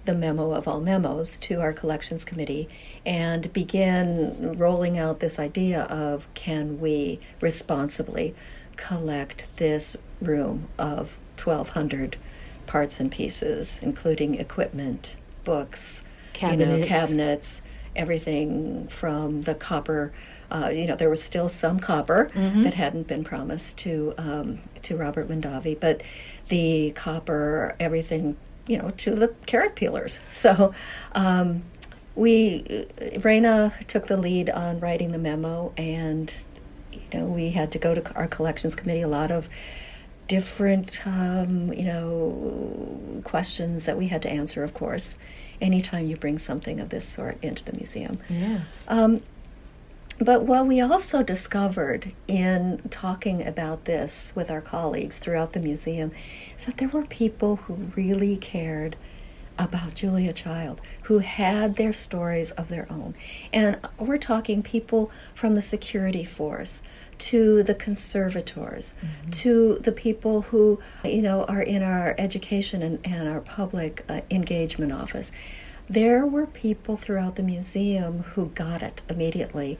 the 0.05 0.13
memo 0.13 0.51
of 0.51 0.67
all 0.67 0.81
memos 0.81 1.37
to 1.37 1.61
our 1.61 1.71
collections 1.71 2.25
committee 2.25 2.67
and 3.05 3.51
begin 3.53 4.57
rolling 4.57 4.97
out 4.99 5.21
this 5.21 5.39
idea 5.39 5.83
of 5.83 6.27
can 6.33 6.81
we 6.81 7.19
responsibly 7.39 8.35
collect 8.75 9.45
this 9.55 9.95
room 10.21 10.67
of 10.77 11.17
1200 11.41 12.17
parts 12.65 12.99
and 12.99 13.11
pieces 13.11 13.79
including 13.83 14.35
equipment 14.35 15.15
books 15.43 16.03
you 16.41 16.81
know 16.81 16.87
Cabinets. 16.87 16.87
cabinets 16.87 17.61
everything 17.95 18.87
from 18.87 19.43
the 19.43 19.55
copper 19.55 20.11
uh, 20.51 20.69
you 20.73 20.85
know 20.85 20.95
there 20.95 21.09
was 21.09 21.23
still 21.23 21.49
some 21.49 21.79
copper 21.79 22.29
that 22.63 22.73
hadn't 22.75 23.07
been 23.07 23.23
promised 23.23 23.77
to 23.79 24.13
um, 24.17 24.59
to 24.81 24.95
Robert 24.95 25.27
Mondavi 25.27 25.79
but 25.79 26.01
the 26.49 26.91
copper 26.95 27.75
everything 27.79 28.37
you 28.67 28.77
know 28.77 28.89
to 28.97 29.15
the 29.15 29.29
carrot 29.45 29.75
peelers 29.75 30.19
so 30.29 30.73
um, 31.13 31.63
we 32.15 32.87
Rayna 32.99 33.85
took 33.87 34.07
the 34.07 34.17
lead 34.17 34.49
on 34.49 34.79
writing 34.79 35.11
the 35.11 35.17
memo 35.17 35.73
and 35.77 36.33
you 36.91 37.01
know 37.19 37.25
we 37.25 37.51
had 37.51 37.71
to 37.71 37.79
go 37.79 37.95
to 37.95 38.13
our 38.13 38.27
collections 38.27 38.75
committee 38.75 39.01
a 39.01 39.07
lot 39.07 39.31
of 39.31 39.49
different 40.33 41.05
um, 41.05 41.71
you 41.73 41.83
know 41.83 43.21
questions 43.23 43.85
that 43.85 43.95
we 43.95 44.07
had 44.07 44.19
to 44.19 44.27
answer 44.27 44.63
of 44.63 44.73
course 44.73 45.13
anytime 45.61 46.07
you 46.07 46.17
bring 46.17 46.39
something 46.39 46.79
of 46.79 46.89
this 46.89 47.07
sort 47.07 47.37
into 47.43 47.63
the 47.65 47.73
museum 47.73 48.17
yes. 48.27 48.83
um, 48.87 49.21
but 50.17 50.41
what 50.41 50.65
we 50.65 50.81
also 50.81 51.21
discovered 51.21 52.13
in 52.27 52.81
talking 52.89 53.45
about 53.45 53.85
this 53.85 54.33
with 54.35 54.49
our 54.49 54.59
colleagues 54.59 55.19
throughout 55.19 55.53
the 55.53 55.59
museum 55.59 56.11
is 56.57 56.65
that 56.65 56.77
there 56.77 56.89
were 56.89 57.05
people 57.05 57.57
who 57.57 57.75
really 57.95 58.35
cared 58.35 58.95
about 59.57 59.93
Julia 59.93 60.33
Child, 60.33 60.81
who 61.03 61.19
had 61.19 61.75
their 61.75 61.93
stories 61.93 62.51
of 62.51 62.69
their 62.69 62.87
own. 62.91 63.15
And 63.51 63.77
we're 63.97 64.17
talking 64.17 64.63
people 64.63 65.11
from 65.33 65.55
the 65.55 65.61
security 65.61 66.25
force 66.25 66.81
to 67.19 67.63
the 67.63 67.75
conservators, 67.75 68.93
to 69.31 69.75
the 69.81 69.91
people 69.91 70.41
who, 70.41 70.79
you 71.03 71.21
know, 71.21 71.45
are 71.45 71.61
in 71.61 71.83
our 71.83 72.15
education 72.17 72.81
and, 72.81 72.99
and 73.05 73.29
our 73.29 73.41
public 73.41 74.03
uh, 74.09 74.21
engagement 74.29 74.91
office. 74.91 75.31
There 75.89 76.25
were 76.25 76.47
people 76.47 76.97
throughout 76.97 77.35
the 77.35 77.43
museum 77.43 78.23
who 78.33 78.47
got 78.47 78.81
it 78.81 79.01
immediately 79.09 79.77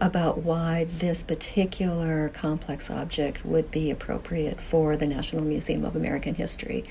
about 0.00 0.38
why 0.38 0.84
this 0.84 1.22
particular 1.22 2.28
complex 2.28 2.90
object 2.90 3.44
would 3.44 3.70
be 3.70 3.90
appropriate 3.90 4.60
for 4.60 4.96
the 4.96 5.06
National 5.06 5.42
Museum 5.42 5.84
of 5.84 5.96
American 5.96 6.34
History. 6.34 6.84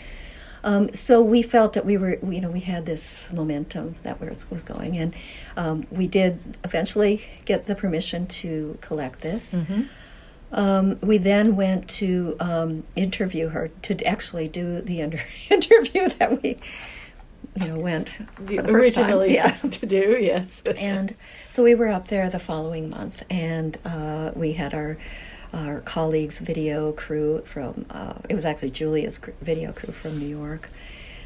Um, 0.65 0.91
so 0.95 1.21
we 1.21 1.43
felt 1.43 1.73
that 1.73 1.85
we 1.85 1.95
were, 1.95 2.17
you 2.27 2.41
know, 2.41 2.49
we 2.49 2.59
had 2.61 2.87
this 2.87 3.29
momentum 3.31 3.95
that 4.01 4.19
was, 4.19 4.49
was 4.49 4.63
going, 4.63 4.97
and 4.97 5.13
um, 5.55 5.85
we 5.91 6.07
did 6.07 6.39
eventually 6.63 7.23
get 7.45 7.67
the 7.67 7.75
permission 7.75 8.25
to 8.41 8.77
collect 8.81 9.21
this. 9.21 9.55
Um, 10.51 10.97
we 11.01 11.17
then 11.19 11.55
went 11.55 11.87
to 12.01 12.35
um, 12.39 12.83
interview 12.95 13.49
her 13.49 13.67
to 13.83 14.03
actually 14.05 14.47
do 14.47 14.81
the 14.81 15.01
inter- 15.01 15.23
interview 15.51 16.09
that 16.09 16.41
we, 16.41 16.57
you 17.61 17.67
know, 17.67 17.77
went 17.77 18.09
The 18.39 18.57
the 18.57 18.71
originally 18.71 19.35
Yeah. 19.35 19.51
to 19.69 19.85
do, 19.85 20.17
yes. 20.19 20.61
And 20.77 21.15
so 21.47 21.63
we 21.63 21.75
were 21.75 21.89
up 21.89 22.07
there 22.07 22.27
the 22.29 22.39
following 22.39 22.89
month, 22.89 23.21
and 23.29 23.77
uh, 23.85 24.31
we 24.33 24.53
had 24.53 24.73
our 24.73 24.97
our 25.55 25.79
colleagues' 25.79 26.39
video 26.39 26.91
crew 26.91 27.41
from. 27.45 27.85
Uh, 27.89 28.15
it 28.29 28.35
was 28.35 28.45
actually 28.45 28.71
Julia's 28.71 29.17
cr- 29.17 29.31
video 29.41 29.71
crew 29.71 29.93
from 29.93 30.19
New 30.19 30.27
York, 30.27 30.69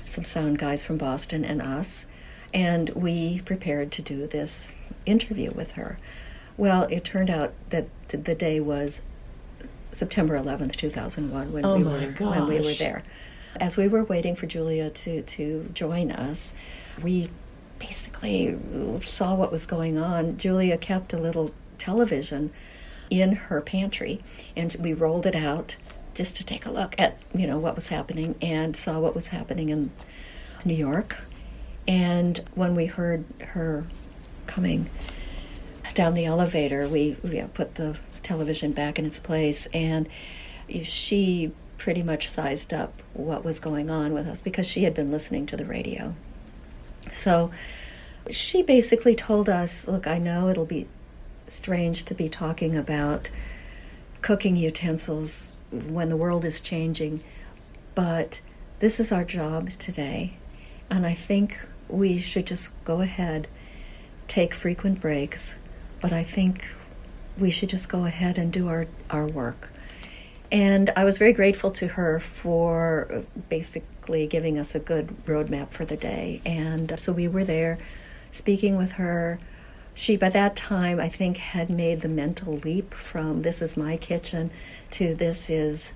some 0.06 0.24
sound 0.24 0.60
guys 0.60 0.84
from 0.84 0.98
Boston, 0.98 1.44
and 1.44 1.62
us, 1.62 2.06
and 2.54 2.90
we 2.92 3.42
prepared 3.42 3.92
to 3.94 4.02
do 4.02 4.28
this 4.28 4.70
interview 5.06 5.52
with 5.52 5.72
her. 5.72 5.98
Well, 6.58 6.84
it 6.90 7.04
turned 7.04 7.30
out 7.30 7.54
that 7.70 7.88
th- 8.08 8.24
the 8.24 8.36
day 8.36 8.60
was 8.60 9.02
September 9.92 10.38
11th, 10.38 10.76
2001, 10.76 11.52
when 11.52 11.66
Oh 11.66 11.78
we 11.78 11.84
were 11.84 12.12
when 12.20 12.48
we 12.48 12.58
were 12.58 12.74
there. 12.74 13.04
As 13.60 13.76
we 13.76 13.88
were 13.88 14.04
waiting 14.04 14.36
for 14.36 14.46
Julia 14.46 14.92
to 14.92 15.24
to 15.24 15.70
join 15.74 16.12
us, 16.12 16.54
we 17.02 17.30
basically 17.80 18.58
saw 19.02 19.34
what 19.34 19.52
was 19.52 19.66
going 19.66 19.98
on. 19.98 20.38
Julia 20.38 20.78
kept 20.78 21.14
a 21.14 21.18
little 21.18 21.52
television 21.80 22.52
in 23.10 23.34
her 23.34 23.62
pantry, 23.62 24.22
and 24.56 24.76
we 24.80 24.94
rolled 24.94 25.26
it 25.26 25.36
out 25.36 25.76
just 26.14 26.36
to 26.38 26.46
take 26.46 26.66
a 26.66 26.72
look 26.72 26.96
at 26.98 27.18
you 27.34 27.48
know 27.48 27.58
what 27.58 27.76
was 27.76 27.88
happening, 27.88 28.36
and 28.42 28.76
saw 28.76 29.00
what 29.00 29.16
was 29.16 29.28
happening 29.28 29.70
in 29.70 29.92
New 30.66 30.76
York. 30.76 31.18
And 31.88 32.40
when 32.54 32.76
we 32.76 32.86
heard 32.86 33.26
her 33.54 33.86
coming 34.46 34.90
down 35.94 36.14
the 36.14 36.26
elevator, 36.26 36.88
we, 36.88 37.18
we 37.24 37.42
put 37.54 37.76
the 37.76 37.98
television 38.22 38.72
back 38.72 39.00
in 39.00 39.06
its 39.06 39.20
place, 39.20 39.68
and 39.74 40.08
she 40.84 41.52
pretty 41.78 42.04
much 42.04 42.28
sized 42.28 42.74
up 42.74 43.02
what 43.14 43.44
was 43.44 43.60
going 43.60 43.90
on 43.90 44.14
with 44.14 44.28
us 44.28 44.42
because 44.42 44.68
she 44.68 44.84
had 44.84 44.94
been 44.94 45.10
listening 45.10 45.46
to 45.48 45.58
the 45.58 45.66
radio. 45.66 46.14
So 47.12 47.50
she 48.30 48.62
basically 48.62 49.16
told 49.16 49.50
us, 49.50 49.88
Look, 49.88 50.06
I 50.06 50.20
know 50.20 50.50
it'll 50.50 50.66
be 50.66 50.88
strange 51.50 52.04
to 52.06 52.14
be 52.14 52.30
talking 52.30 52.76
about 52.76 53.30
cooking 54.22 54.56
utensils 54.56 55.54
when 55.72 56.10
the 56.10 56.18
world 56.18 56.46
is 56.46 56.62
changing, 56.62 57.24
but 57.96 58.42
this 58.80 59.00
is 59.00 59.12
our 59.12 59.24
job 59.24 59.70
today, 59.72 60.38
and 60.90 61.06
I 61.06 61.14
think 61.14 61.58
we 61.88 62.18
should 62.18 62.48
just 62.48 62.70
go 62.86 63.02
ahead, 63.02 63.48
take 64.28 64.54
frequent 64.54 65.02
breaks, 65.02 65.56
but 66.02 66.14
I 66.14 66.24
think 66.24 66.70
we 67.38 67.52
should 67.52 67.70
just 67.70 67.90
go 67.90 68.06
ahead 68.06 68.38
and 68.38 68.52
do 68.52 68.68
our, 68.68 68.88
our 69.10 69.26
work. 69.26 69.70
And 70.52 70.92
I 70.96 71.04
was 71.04 71.18
very 71.18 71.34
grateful 71.34 71.72
to 71.72 71.88
her 71.90 72.20
for 72.20 73.24
basically 73.50 74.26
giving 74.28 74.58
us 74.58 74.74
a 74.74 74.80
good 74.80 75.08
roadmap 75.26 75.72
for 75.72 75.86
the 75.86 75.96
day. 75.96 76.42
And 76.46 77.00
so 77.00 77.14
we 77.14 77.28
were 77.28 77.44
there 77.44 77.78
speaking 78.32 78.76
with 78.76 78.94
her. 78.94 79.40
She, 80.00 80.16
by 80.16 80.30
that 80.30 80.56
time, 80.56 80.98
I 80.98 81.10
think, 81.10 81.36
had 81.36 81.70
made 81.70 82.00
the 82.00 82.08
mental 82.08 82.54
leap 82.54 82.94
from 82.94 83.42
this 83.42 83.62
is 83.62 83.76
my 83.76 83.98
kitchen 83.98 84.50
to 84.92 85.14
this 85.14 85.50
is 85.50 85.94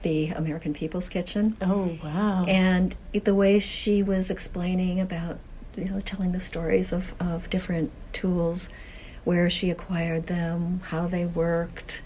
the 0.00 0.28
American 0.28 0.72
People's 0.72 1.10
Kitchen. 1.10 1.54
Oh, 1.60 1.98
wow. 2.02 2.46
And 2.48 2.96
the 3.12 3.34
way 3.34 3.58
she 3.58 4.02
was 4.02 4.30
explaining 4.30 5.00
about, 5.00 5.38
you 5.76 5.84
know, 5.84 6.00
telling 6.00 6.32
the 6.32 6.40
stories 6.40 6.92
of, 6.92 7.12
of 7.20 7.50
different 7.50 7.92
tools, 8.14 8.70
where 9.24 9.50
she 9.50 9.68
acquired 9.68 10.28
them, 10.28 10.80
how 10.84 11.06
they 11.06 11.26
worked, 11.26 12.00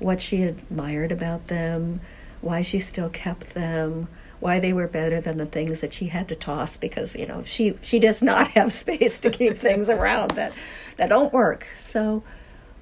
what 0.00 0.20
she 0.20 0.42
admired 0.42 1.12
about 1.12 1.46
them, 1.46 2.00
why 2.40 2.60
she 2.60 2.80
still 2.80 3.08
kept 3.08 3.54
them, 3.54 4.08
why 4.40 4.58
they 4.60 4.72
were 4.72 4.86
better 4.86 5.20
than 5.20 5.38
the 5.38 5.46
things 5.46 5.80
that 5.80 5.92
she 5.92 6.06
had 6.06 6.28
to 6.28 6.34
toss 6.34 6.76
because 6.76 7.16
you 7.16 7.26
know 7.26 7.42
she 7.42 7.74
she 7.82 7.98
does 7.98 8.22
not 8.22 8.48
have 8.52 8.72
space 8.72 9.18
to 9.20 9.30
keep 9.30 9.56
things 9.56 9.88
around 9.90 10.32
that 10.32 10.52
that 10.96 11.08
don't 11.08 11.32
work. 11.32 11.66
So, 11.76 12.22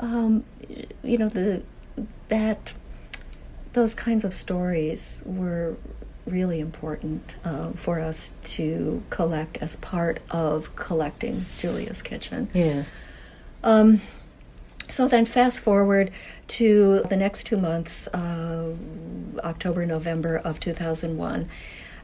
um, 0.01 0.45
you 1.03 1.19
know 1.19 1.29
the 1.29 1.63
that 2.29 2.73
those 3.73 3.95
kinds 3.95 4.25
of 4.25 4.33
stories 4.33 5.23
were 5.27 5.77
really 6.27 6.61
important 6.61 7.37
uh, 7.45 7.71
for 7.73 8.01
us 8.01 8.33
to 8.43 9.03
collect 9.11 9.59
as 9.59 9.77
part 9.77 10.21
of 10.31 10.75
collecting 10.75 11.47
Julia's 11.57 12.03
Kitchen. 12.03 12.49
Yes. 12.53 13.01
Um, 13.63 14.01
so 14.89 15.09
then, 15.09 15.25
fast 15.25 15.61
forward 15.61 16.11
to 16.49 17.03
the 17.09 17.17
next 17.17 17.45
two 17.45 17.57
months, 17.57 18.07
uh, 18.09 18.75
October, 19.41 19.85
November 19.85 20.37
of 20.37 20.61
2001. 20.61 21.49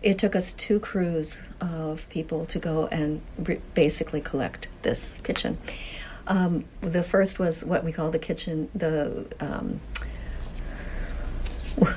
It 0.03 0.19
took 0.19 0.35
us 0.35 0.53
two 0.53 0.81
crews 0.81 1.41
of 1.61 2.09
people 2.09 2.45
to 2.47 2.59
go 2.59 2.89
and 2.89 3.23
re- 3.39 3.61
basically 3.75 4.21
collect 4.21 4.67
this 4.83 5.17
kitchen. 5.23 5.59
Um, 6.27 6.65
the 6.81 7.05
first 7.05 7.39
was 7.39 7.65
what 7.65 7.85
we 7.85 7.93
call 7.93 8.11
the 8.11 8.19
kitchen, 8.19 8.69
the 8.75 9.27
um, 9.39 9.81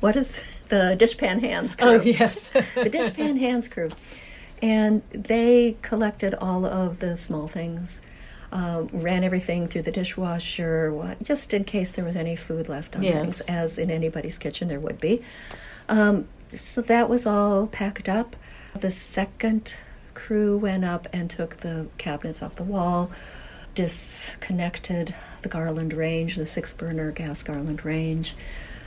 what 0.00 0.14
is 0.16 0.38
the 0.68 0.96
dishpan 0.98 1.40
hands 1.40 1.74
crew? 1.74 1.88
Oh 1.88 2.00
yes, 2.02 2.48
the 2.52 2.90
dishpan 2.90 3.38
hands 3.38 3.66
crew, 3.68 3.90
and 4.62 5.02
they 5.10 5.76
collected 5.82 6.34
all 6.34 6.64
of 6.64 7.00
the 7.00 7.16
small 7.16 7.48
things 7.48 8.00
uh, 8.54 8.84
ran 8.92 9.24
everything 9.24 9.66
through 9.66 9.82
the 9.82 9.90
dishwasher, 9.90 11.16
just 11.22 11.52
in 11.52 11.64
case 11.64 11.90
there 11.90 12.04
was 12.04 12.14
any 12.14 12.36
food 12.36 12.68
left 12.68 12.94
on 12.94 13.02
yes. 13.02 13.14
things, 13.14 13.40
as 13.42 13.78
in 13.78 13.90
anybody's 13.90 14.38
kitchen 14.38 14.68
there 14.68 14.80
would 14.80 15.00
be. 15.00 15.22
Um, 15.88 16.28
so 16.52 16.80
that 16.82 17.08
was 17.08 17.26
all 17.26 17.66
packed 17.66 18.08
up. 18.08 18.36
The 18.78 18.92
second 18.92 19.74
crew 20.14 20.56
went 20.56 20.84
up 20.84 21.08
and 21.12 21.28
took 21.28 21.56
the 21.56 21.88
cabinets 21.98 22.42
off 22.42 22.54
the 22.54 22.62
wall, 22.62 23.10
disconnected 23.74 25.14
the 25.42 25.48
garland 25.48 25.92
range, 25.92 26.36
the 26.36 26.46
six 26.46 26.72
burner 26.72 27.10
gas 27.10 27.42
garland 27.42 27.84
range, 27.84 28.36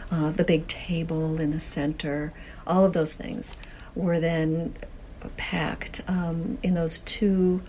uh, 0.09 0.31
the 0.31 0.45
big 0.45 0.67
table 0.67 1.41
in 1.41 1.51
the 1.51 1.59
center, 1.59 2.33
all 2.65 2.85
of 2.85 2.93
those 2.93 3.11
things 3.11 3.53
were 3.95 4.19
then 4.19 4.73
packed 5.35 6.01
um, 6.07 6.57
in 6.63 6.73
those 6.73 6.99
two 6.99 7.61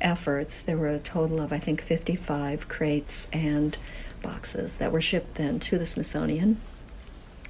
efforts, 0.00 0.62
there 0.62 0.76
were 0.76 0.88
a 0.88 0.98
total 0.98 1.40
of, 1.40 1.52
I 1.52 1.58
think, 1.58 1.80
55 1.80 2.68
crates 2.68 3.28
and 3.32 3.76
boxes 4.22 4.78
that 4.78 4.92
were 4.92 5.00
shipped 5.00 5.34
then 5.36 5.58
to 5.60 5.78
the 5.78 5.86
Smithsonian. 5.86 6.60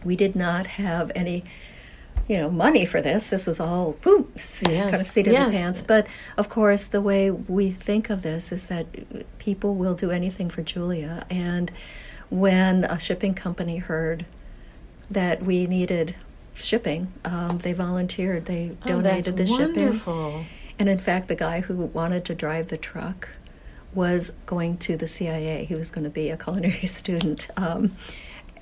We 0.04 0.16
did 0.16 0.34
not 0.34 0.66
have 0.66 1.12
any, 1.14 1.44
you 2.28 2.36
know, 2.36 2.50
money 2.50 2.86
for 2.86 3.00
this. 3.00 3.28
This 3.28 3.46
was 3.46 3.60
all 3.60 3.92
boom, 4.00 4.32
yes, 4.34 4.62
kind 4.62 4.94
of 4.94 5.02
seat 5.02 5.26
in 5.26 5.34
yes. 5.34 5.46
the 5.46 5.52
pants. 5.52 5.82
But 5.82 6.06
of 6.36 6.48
course, 6.48 6.86
the 6.86 7.00
way 7.00 7.30
we 7.30 7.70
think 7.70 8.10
of 8.10 8.22
this 8.22 8.52
is 8.52 8.66
that 8.66 8.86
people 9.38 9.74
will 9.74 9.94
do 9.94 10.10
anything 10.10 10.48
for 10.48 10.62
Julia. 10.62 11.26
And 11.28 11.70
when 12.30 12.84
a 12.84 12.98
shipping 12.98 13.34
company 13.34 13.78
heard 13.78 14.24
that 15.10 15.42
we 15.42 15.66
needed 15.66 16.14
shipping, 16.54 17.12
um, 17.24 17.58
they 17.58 17.72
volunteered. 17.72 18.46
They 18.46 18.76
oh, 18.84 18.88
donated 18.88 19.36
the 19.36 19.44
wonderful. 19.44 20.30
shipping. 20.30 20.46
And 20.80 20.88
in 20.88 20.98
fact, 20.98 21.28
the 21.28 21.36
guy 21.36 21.60
who 21.60 21.76
wanted 21.76 22.24
to 22.24 22.34
drive 22.34 22.70
the 22.70 22.78
truck 22.78 23.28
was 23.92 24.32
going 24.46 24.78
to 24.78 24.96
the 24.96 25.06
CIA. 25.06 25.66
He 25.66 25.74
was 25.74 25.90
going 25.90 26.04
to 26.04 26.10
be 26.10 26.30
a 26.30 26.38
culinary 26.38 26.86
student. 26.86 27.48
Um, 27.58 27.94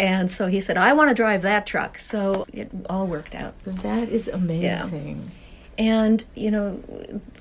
and 0.01 0.29
so 0.29 0.49
he 0.49 0.59
said, 0.59 0.77
I 0.77 0.95
want 0.95 1.11
to 1.11 1.15
drive 1.15 1.43
that 1.43 1.65
truck. 1.65 1.97
So 1.97 2.45
it 2.53 2.71
all 2.91 3.07
worked 3.07 3.37
out. 3.37 3.55
That 3.65 4.09
is 4.09 4.27
amazing. 4.27 5.31
Yeah. 5.31 5.85
And, 5.85 6.25
you 6.35 6.51
know, 6.51 6.83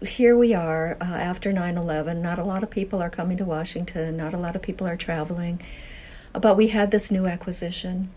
here 0.05 0.37
we 0.37 0.53
are 0.53 0.95
uh, 1.01 1.05
after 1.05 1.51
9 1.51 1.75
11. 1.75 2.21
Not 2.21 2.37
a 2.37 2.43
lot 2.43 2.61
of 2.61 2.69
people 2.69 3.01
are 3.01 3.09
coming 3.09 3.37
to 3.37 3.45
Washington, 3.45 4.15
not 4.15 4.35
a 4.35 4.37
lot 4.37 4.55
of 4.55 4.61
people 4.61 4.87
are 4.87 4.95
traveling. 4.95 5.59
But 6.33 6.55
we 6.55 6.67
had 6.67 6.91
this 6.91 7.09
new 7.09 7.25
acquisition. 7.25 8.11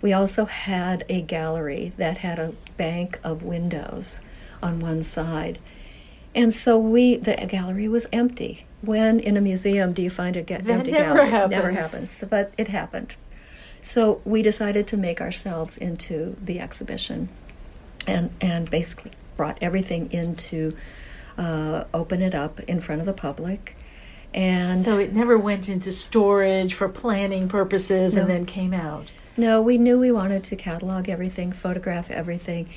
We 0.00 0.12
also 0.12 0.44
had 0.44 1.04
a 1.08 1.22
gallery 1.22 1.92
that 1.96 2.18
had 2.18 2.38
a 2.38 2.52
bank 2.76 3.18
of 3.24 3.42
windows 3.42 4.20
on 4.62 4.78
one 4.78 5.02
side. 5.02 5.58
And 6.34 6.52
so 6.52 6.76
we, 6.78 7.16
the 7.16 7.34
gallery 7.48 7.88
was 7.88 8.06
empty. 8.12 8.66
When 8.82 9.20
in 9.20 9.36
a 9.36 9.40
museum 9.40 9.92
do 9.92 10.02
you 10.02 10.10
find 10.10 10.36
a 10.36 10.42
ga- 10.42 10.56
empty 10.66 10.90
never 10.92 11.14
gallery? 11.14 11.30
Happens. 11.30 11.50
Never 11.50 11.70
happens. 11.72 12.24
But 12.28 12.52
it 12.58 12.68
happened. 12.68 13.14
So 13.82 14.20
we 14.24 14.42
decided 14.42 14.86
to 14.88 14.96
make 14.96 15.20
ourselves 15.20 15.76
into 15.76 16.36
the 16.42 16.58
exhibition, 16.58 17.28
and 18.06 18.30
and 18.40 18.68
basically 18.70 19.12
brought 19.36 19.58
everything 19.60 20.10
into, 20.10 20.74
uh, 21.36 21.84
open 21.92 22.22
it 22.22 22.34
up 22.34 22.60
in 22.60 22.80
front 22.80 23.00
of 23.02 23.06
the 23.06 23.12
public, 23.12 23.76
and 24.32 24.82
so 24.82 24.98
it 24.98 25.12
never 25.12 25.36
went 25.36 25.68
into 25.68 25.92
storage 25.92 26.72
for 26.72 26.88
planning 26.88 27.46
purposes 27.48 28.16
No. 28.16 28.22
and 28.22 28.30
then 28.30 28.46
came 28.46 28.72
out. 28.72 29.12
No, 29.36 29.60
we 29.60 29.76
knew 29.76 29.98
we 29.98 30.10
wanted 30.12 30.44
to 30.44 30.56
catalog 30.56 31.08
everything, 31.10 31.52
photograph 31.52 32.10
everything, 32.10 32.68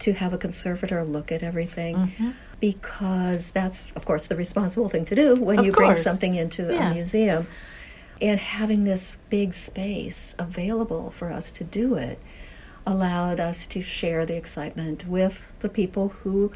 to 0.00 0.12
have 0.14 0.32
a 0.32 0.38
conservator 0.38 1.04
look 1.04 1.32
at 1.32 1.42
everything. 1.42 1.96
Mm-hmm. 1.96 2.30
Because 2.58 3.50
that's, 3.50 3.92
of 3.92 4.06
course, 4.06 4.28
the 4.28 4.36
responsible 4.36 4.88
thing 4.88 5.04
to 5.06 5.14
do 5.14 5.34
when 5.34 5.58
Of 5.58 5.66
you 5.66 5.72
bring 5.72 5.94
something 5.94 6.34
into 6.34 6.74
a 6.74 6.94
museum. 6.94 7.46
And 8.20 8.40
having 8.40 8.84
this 8.84 9.18
big 9.28 9.52
space 9.52 10.34
available 10.38 11.10
for 11.10 11.30
us 11.30 11.50
to 11.50 11.64
do 11.64 11.96
it 11.96 12.18
allowed 12.86 13.40
us 13.40 13.66
to 13.66 13.82
share 13.82 14.24
the 14.24 14.36
excitement 14.36 15.06
with 15.06 15.44
the 15.58 15.68
people 15.68 16.08
who, 16.08 16.50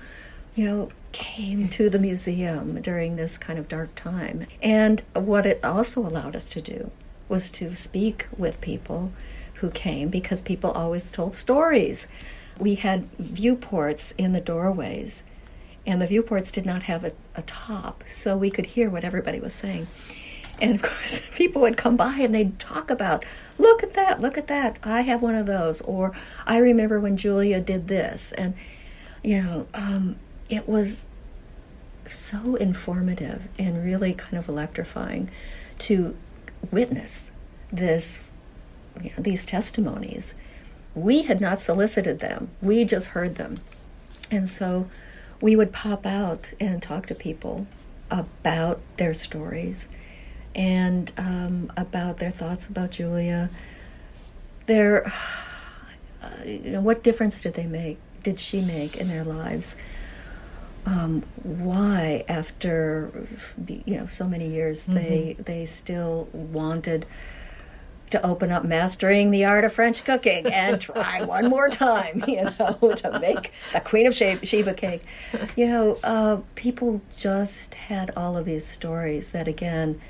you 0.55 0.65
know, 0.65 0.89
came 1.13 1.69
to 1.69 1.91
the 1.91 1.99
museum 1.99 2.81
during 2.81 3.17
this 3.17 3.37
kind 3.37 3.59
of 3.59 3.69
dark 3.69 3.95
time. 3.95 4.47
And 4.63 5.03
what 5.13 5.45
it 5.45 5.63
also 5.63 6.01
allowed 6.01 6.35
us 6.35 6.49
to 6.51 6.63
do 6.63 6.91
was 7.29 7.51
to 7.51 7.75
speak 7.75 8.27
with 8.37 8.61
people 8.61 9.13
who 9.55 9.71
came 9.71 10.09
because 10.09 10.41
people 10.41 10.71
always 10.71 11.13
told 11.13 11.35
stories. 11.35 12.07
We 12.61 12.77
had 12.77 13.11
viewports 13.19 14.13
in 14.17 14.33
the 14.33 14.41
doorways, 14.41 15.25
and 15.87 16.01
the 16.01 16.07
viewports 16.07 16.53
did 16.53 16.67
not 16.67 16.85
have 16.85 17.05
a, 17.05 17.13
a 17.35 17.43
top, 17.43 18.05
so 18.07 18.37
we 18.37 18.51
could 18.51 18.67
hear 18.67 18.89
what 18.89 19.03
everybody 19.03 19.41
was 19.41 19.55
saying. 19.55 19.89
And 20.61 20.75
of 20.75 20.83
course, 20.83 21.29
people 21.35 21.63
would 21.63 21.77
come 21.77 21.97
by 21.97 22.17
and 22.21 22.35
they'd 22.35 22.59
talk 22.59 22.91
about, 22.91 23.25
look 23.59 23.83
at 23.83 23.95
that, 23.95 24.21
look 24.21 24.37
at 24.37 24.47
that, 24.49 24.79
I 24.83 25.03
have 25.03 25.23
one 25.23 25.35
of 25.35 25.47
those, 25.47 25.81
or 25.83 26.13
I 26.47 26.59
remember 26.59 27.01
when 27.01 27.17
Julia 27.17 27.61
did 27.61 27.89
this. 27.89 28.33
And, 28.33 28.55
you 29.25 29.43
know, 29.43 29.67
um, 29.75 30.17
it 30.49 30.69
was 30.69 31.05
so 32.05 32.57
informative 32.57 33.49
and 33.59 33.85
really 33.85 34.15
kind 34.15 34.37
of 34.37 34.49
electrifying 34.49 35.31
to 35.79 36.17
witness 36.71 37.31
this, 37.73 38.21
you 39.03 39.11
know, 39.11 39.23
these 39.23 39.45
testimonies. 39.45 40.35
We 40.95 41.23
had 41.23 41.41
not 41.41 41.61
solicited 41.61 42.19
them, 42.19 42.51
we 42.61 42.85
just 42.85 43.09
heard 43.09 43.37
them. 43.37 43.59
And 44.31 44.49
so 44.49 44.89
we 45.41 45.57
would 45.57 45.73
pop 45.73 46.07
out 46.07 46.53
and 46.61 46.83
talk 46.83 47.07
to 47.07 47.15
people 47.15 47.67
about 48.11 48.81
their 48.97 49.15
stories 49.15 49.89
and 50.55 51.11
um, 51.17 51.73
about 51.77 52.19
their 52.19 52.31
thoughts 52.31 52.67
about 52.67 52.91
Julia. 52.91 53.51
Their, 54.67 55.11
you 56.45 56.71
know, 56.71 56.81
what 56.81 57.03
difference 57.03 57.41
did 57.41 57.55
they 57.55 57.67
make? 57.67 57.99
Did 58.23 58.39
she 58.39 58.61
make 58.61 58.97
in 58.97 59.09
their 59.09 59.25
lives? 59.25 59.77
Um, 60.87 61.23
why, 61.43 62.25
after 62.29 63.29
you 63.67 63.99
know 63.99 64.07
so 64.07 64.27
many 64.27 64.49
years, 64.49 64.87
they 64.87 65.37
they 65.39 65.67
still 65.67 66.29
wanted 66.33 67.07
to 68.11 68.25
open 68.27 68.51
up 68.51 68.65
mastering 68.65 69.31
the 69.31 69.45
art 69.45 69.65
of 69.65 69.73
French 69.73 70.05
cooking 70.05 70.47
and 70.47 70.81
try 70.81 71.23
one 71.23 71.49
more 71.49 71.69
time, 71.69 72.25
you 72.29 72.43
know, 72.43 72.95
to 72.97 73.19
make 73.21 73.53
a 73.75 73.81
Queen 73.81 74.07
of 74.07 74.15
Sheba, 74.15 74.75
cake. 74.75 75.03
You 75.57 75.69
know, 75.69 75.99
uh, 76.03 76.41
people 76.55 77.01
just 77.17 77.75
had 77.75 78.11
all 78.17 78.37
of 78.37 78.45
these 78.45 78.67
stories 78.67 79.31
that 79.31 79.49
again 79.49 80.01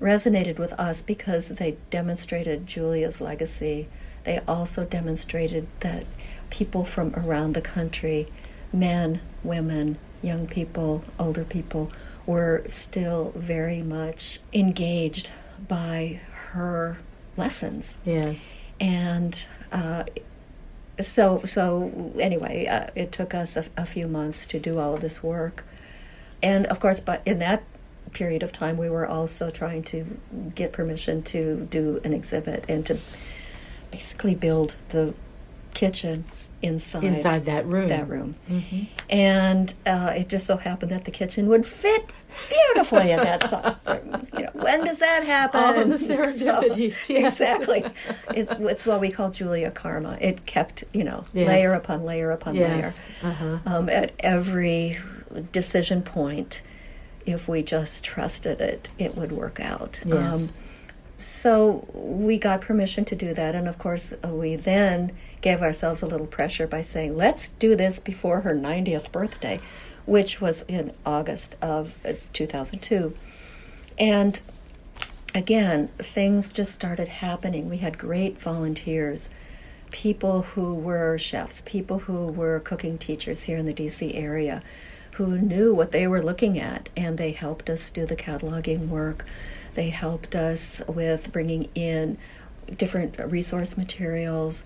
resonated 0.00 0.58
with 0.58 0.72
us 0.74 1.00
because 1.00 1.48
they 1.48 1.76
demonstrated 1.90 2.66
Julia's 2.66 3.20
legacy. 3.20 3.88
They 4.24 4.40
also 4.48 4.84
demonstrated 4.84 5.68
that 5.80 6.04
people 6.50 6.84
from 6.84 7.14
around 7.14 7.54
the 7.54 7.60
country, 7.60 8.26
men, 8.72 9.20
women, 9.44 9.98
young 10.20 10.46
people, 10.46 11.04
older 11.18 11.44
people, 11.44 11.90
were 12.26 12.64
still 12.68 13.32
very 13.36 13.82
much 13.82 14.40
engaged 14.52 15.30
by 15.68 16.20
her 16.52 16.98
lessons. 17.36 17.98
Yes. 18.04 18.54
And 18.80 19.44
uh, 19.70 20.04
so, 21.00 21.42
so 21.44 22.12
anyway, 22.18 22.66
uh, 22.66 22.86
it 22.94 23.12
took 23.12 23.34
us 23.34 23.56
a, 23.56 23.66
a 23.76 23.86
few 23.86 24.06
months 24.06 24.46
to 24.46 24.58
do 24.58 24.78
all 24.78 24.94
of 24.94 25.00
this 25.00 25.22
work. 25.22 25.64
And 26.42 26.66
of 26.66 26.80
course, 26.80 27.00
but 27.00 27.22
in 27.24 27.38
that 27.38 27.62
period 28.12 28.42
of 28.42 28.52
time, 28.52 28.76
we 28.76 28.90
were 28.90 29.06
also 29.06 29.50
trying 29.50 29.82
to 29.84 30.18
get 30.54 30.72
permission 30.72 31.22
to 31.22 31.66
do 31.70 32.00
an 32.04 32.12
exhibit 32.12 32.64
and 32.68 32.84
to 32.86 32.98
basically 33.90 34.34
build 34.34 34.76
the 34.90 35.14
kitchen 35.74 36.24
inside 36.60 37.04
inside 37.04 37.44
that 37.46 37.66
room. 37.66 37.88
that 37.88 38.08
room. 38.08 38.36
And 39.10 39.72
uh, 39.86 40.12
it 40.16 40.28
just 40.28 40.46
so 40.46 40.56
happened 40.56 40.90
that 40.92 41.04
the 41.04 41.10
kitchen 41.10 41.46
would 41.48 41.66
fit 41.66 42.10
beautifully 42.48 43.10
in 43.10 43.18
that 43.18 43.48
song. 43.48 43.76
You 44.36 44.44
know, 44.44 44.50
when 44.54 44.84
does 44.84 44.98
that 44.98 45.24
happen? 45.24 45.60
All 45.62 45.84
the 45.84 45.98
So- 45.98 46.62
yes. 46.76 47.08
Exactly. 47.10 47.84
It's, 48.34 48.52
it's 48.52 48.86
what 48.86 49.00
we 49.00 49.10
call 49.10 49.30
Julia 49.30 49.70
karma. 49.70 50.18
It 50.20 50.46
kept, 50.46 50.84
you 50.92 51.04
know, 51.04 51.24
Yes. 51.32 51.48
layer 51.48 51.72
upon 51.74 52.04
layer 52.04 52.30
upon 52.30 52.54
Yes. 52.54 53.00
Uh-huh. 53.22 53.44
layer. 53.44 53.60
Um, 53.66 53.88
at 53.88 54.12
every 54.20 54.98
decision 55.52 56.02
point, 56.02 56.62
if 57.26 57.48
we 57.48 57.62
just 57.62 58.04
trusted 58.04 58.60
it, 58.60 58.88
it 58.98 59.14
would 59.16 59.32
work 59.32 59.60
out. 59.60 60.00
Um, 60.06 60.12
Yes. 60.12 60.52
so 61.18 61.86
we 61.94 62.38
got 62.38 62.60
permission 62.60 63.04
to 63.06 63.14
do 63.16 63.32
that, 63.34 63.54
and 63.54 63.68
of 63.68 63.78
course, 63.78 64.12
uh, 64.24 64.28
we 64.28 64.56
then 64.56 65.12
gave 65.40 65.62
ourselves 65.62 66.02
a 66.02 66.06
little 66.06 66.26
pressure 66.26 66.66
by 66.66 66.80
saying, 66.80 67.16
let's 67.16 67.48
do 67.48 67.74
this 67.76 67.98
before 67.98 68.40
her 68.42 68.54
90th 68.54 69.10
birthday, 69.12 69.60
which 70.06 70.40
was 70.40 70.62
in 70.62 70.92
August 71.06 71.56
of 71.62 71.94
uh, 72.04 72.14
2002. 72.32 73.14
And 73.98 74.40
again, 75.34 75.88
things 75.98 76.48
just 76.48 76.72
started 76.72 77.08
happening. 77.08 77.68
We 77.68 77.78
had 77.78 77.98
great 77.98 78.40
volunteers, 78.40 79.30
people 79.90 80.42
who 80.42 80.74
were 80.74 81.18
chefs, 81.18 81.62
people 81.64 82.00
who 82.00 82.26
were 82.26 82.60
cooking 82.60 82.98
teachers 82.98 83.44
here 83.44 83.58
in 83.58 83.66
the 83.66 83.74
DC 83.74 84.14
area, 84.14 84.62
who 85.12 85.38
knew 85.38 85.74
what 85.74 85.92
they 85.92 86.06
were 86.06 86.22
looking 86.22 86.58
at, 86.58 86.88
and 86.96 87.18
they 87.18 87.32
helped 87.32 87.68
us 87.68 87.90
do 87.90 88.06
the 88.06 88.16
cataloging 88.16 88.88
work. 88.88 89.24
They 89.74 89.90
helped 89.90 90.34
us 90.34 90.82
with 90.86 91.32
bringing 91.32 91.68
in 91.74 92.18
different 92.76 93.18
resource 93.18 93.76
materials. 93.76 94.64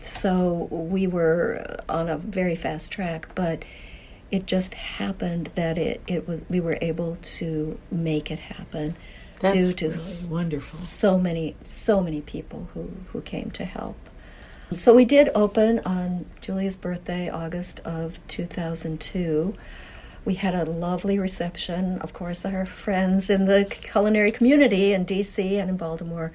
So 0.00 0.68
we 0.70 1.06
were 1.06 1.64
uh, 1.88 1.92
on 1.92 2.08
a 2.08 2.16
very 2.16 2.54
fast 2.54 2.90
track, 2.90 3.28
but 3.34 3.64
it 4.30 4.46
just 4.46 4.74
happened 4.74 5.50
that 5.54 5.76
it, 5.76 6.00
it 6.06 6.26
was 6.26 6.42
we 6.48 6.60
were 6.60 6.78
able 6.80 7.18
to 7.20 7.78
make 7.90 8.30
it 8.30 8.38
happen 8.38 8.96
That's 9.40 9.54
due 9.54 9.72
to 9.74 9.88
really 9.90 10.24
wonderful. 10.28 10.84
so 10.86 11.18
many 11.18 11.56
so 11.62 12.00
many 12.00 12.20
people 12.20 12.68
who 12.74 12.90
who 13.12 13.20
came 13.20 13.50
to 13.52 13.64
help. 13.64 13.96
So 14.72 14.94
we 14.94 15.04
did 15.04 15.30
open 15.34 15.80
on 15.80 16.26
Julia's 16.40 16.76
birthday, 16.76 17.28
August 17.28 17.80
of 17.80 18.20
2002. 18.28 19.54
We 20.24 20.34
had 20.34 20.54
a 20.54 20.64
lovely 20.64 21.18
reception. 21.18 21.98
Of 21.98 22.12
course, 22.12 22.44
our 22.44 22.64
friends 22.66 23.30
in 23.30 23.46
the 23.46 23.64
culinary 23.68 24.30
community 24.30 24.92
in 24.92 25.04
DC 25.04 25.58
and 25.60 25.70
in 25.70 25.76
Baltimore 25.76 26.30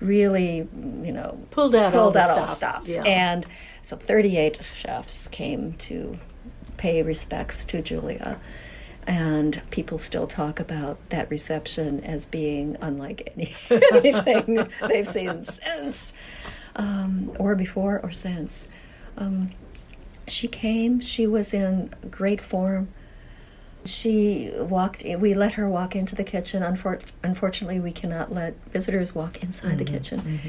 really, 0.00 0.56
you 1.02 1.12
know, 1.12 1.38
Pulled 1.50 1.74
out 1.74 1.94
all 1.94 2.04
pulled 2.10 2.14
the 2.14 2.20
all 2.22 2.46
stops, 2.46 2.54
stops. 2.54 2.94
yeah. 2.94 3.02
And 3.02 3.46
so 3.82 3.96
38 3.96 4.60
chefs 4.74 5.28
came 5.28 5.74
to 5.74 6.18
pay 6.76 7.02
respects 7.02 7.64
to 7.66 7.82
Julia. 7.82 8.40
And 9.06 9.60
people 9.70 9.98
still 9.98 10.26
talk 10.26 10.60
about 10.60 10.98
that 11.10 11.30
reception 11.30 12.04
as 12.04 12.26
being 12.26 12.76
unlike 12.80 13.32
any, 13.34 13.54
anything 13.92 14.68
they've 14.88 15.08
seen 15.08 15.42
since, 15.42 16.12
um, 16.76 17.32
or 17.38 17.54
before 17.54 17.98
or 18.02 18.12
since. 18.12 18.66
Um, 19.16 19.50
she 20.28 20.46
came, 20.48 21.00
she 21.00 21.26
was 21.26 21.52
in 21.52 21.92
great 22.10 22.40
form. 22.40 22.88
She 23.84 24.52
walked, 24.56 25.04
we 25.04 25.34
let 25.34 25.54
her 25.54 25.68
walk 25.68 25.96
into 25.96 26.14
the 26.14 26.24
kitchen. 26.24 26.62
Unfor- 26.62 27.02
unfortunately, 27.22 27.80
we 27.80 27.92
cannot 27.92 28.32
let 28.32 28.54
visitors 28.72 29.14
walk 29.14 29.42
inside 29.42 29.78
the 29.78 29.84
kitchen. 29.84 30.40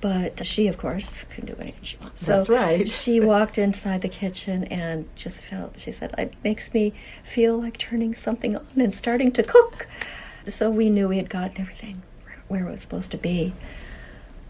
But 0.00 0.44
she, 0.46 0.66
of 0.68 0.76
course, 0.76 1.24
can 1.30 1.46
do 1.46 1.56
anything 1.58 1.82
she 1.82 1.96
wants. 1.96 2.26
That's 2.26 2.50
right. 2.50 2.86
she 2.86 3.20
walked 3.32 3.56
inside 3.56 4.02
the 4.02 4.08
kitchen 4.08 4.64
and 4.64 5.08
just 5.16 5.40
felt, 5.40 5.80
she 5.80 5.90
said, 5.90 6.14
it 6.18 6.34
makes 6.44 6.74
me 6.74 6.92
feel 7.22 7.58
like 7.58 7.78
turning 7.78 8.14
something 8.14 8.54
on 8.56 8.66
and 8.76 8.92
starting 8.92 9.32
to 9.32 9.42
cook. 9.42 9.86
So 10.46 10.70
we 10.70 10.90
knew 10.90 11.08
we 11.08 11.16
had 11.16 11.30
gotten 11.30 11.58
everything 11.58 12.02
where 12.48 12.68
it 12.68 12.70
was 12.70 12.82
supposed 12.82 13.10
to 13.12 13.16
be. 13.16 13.54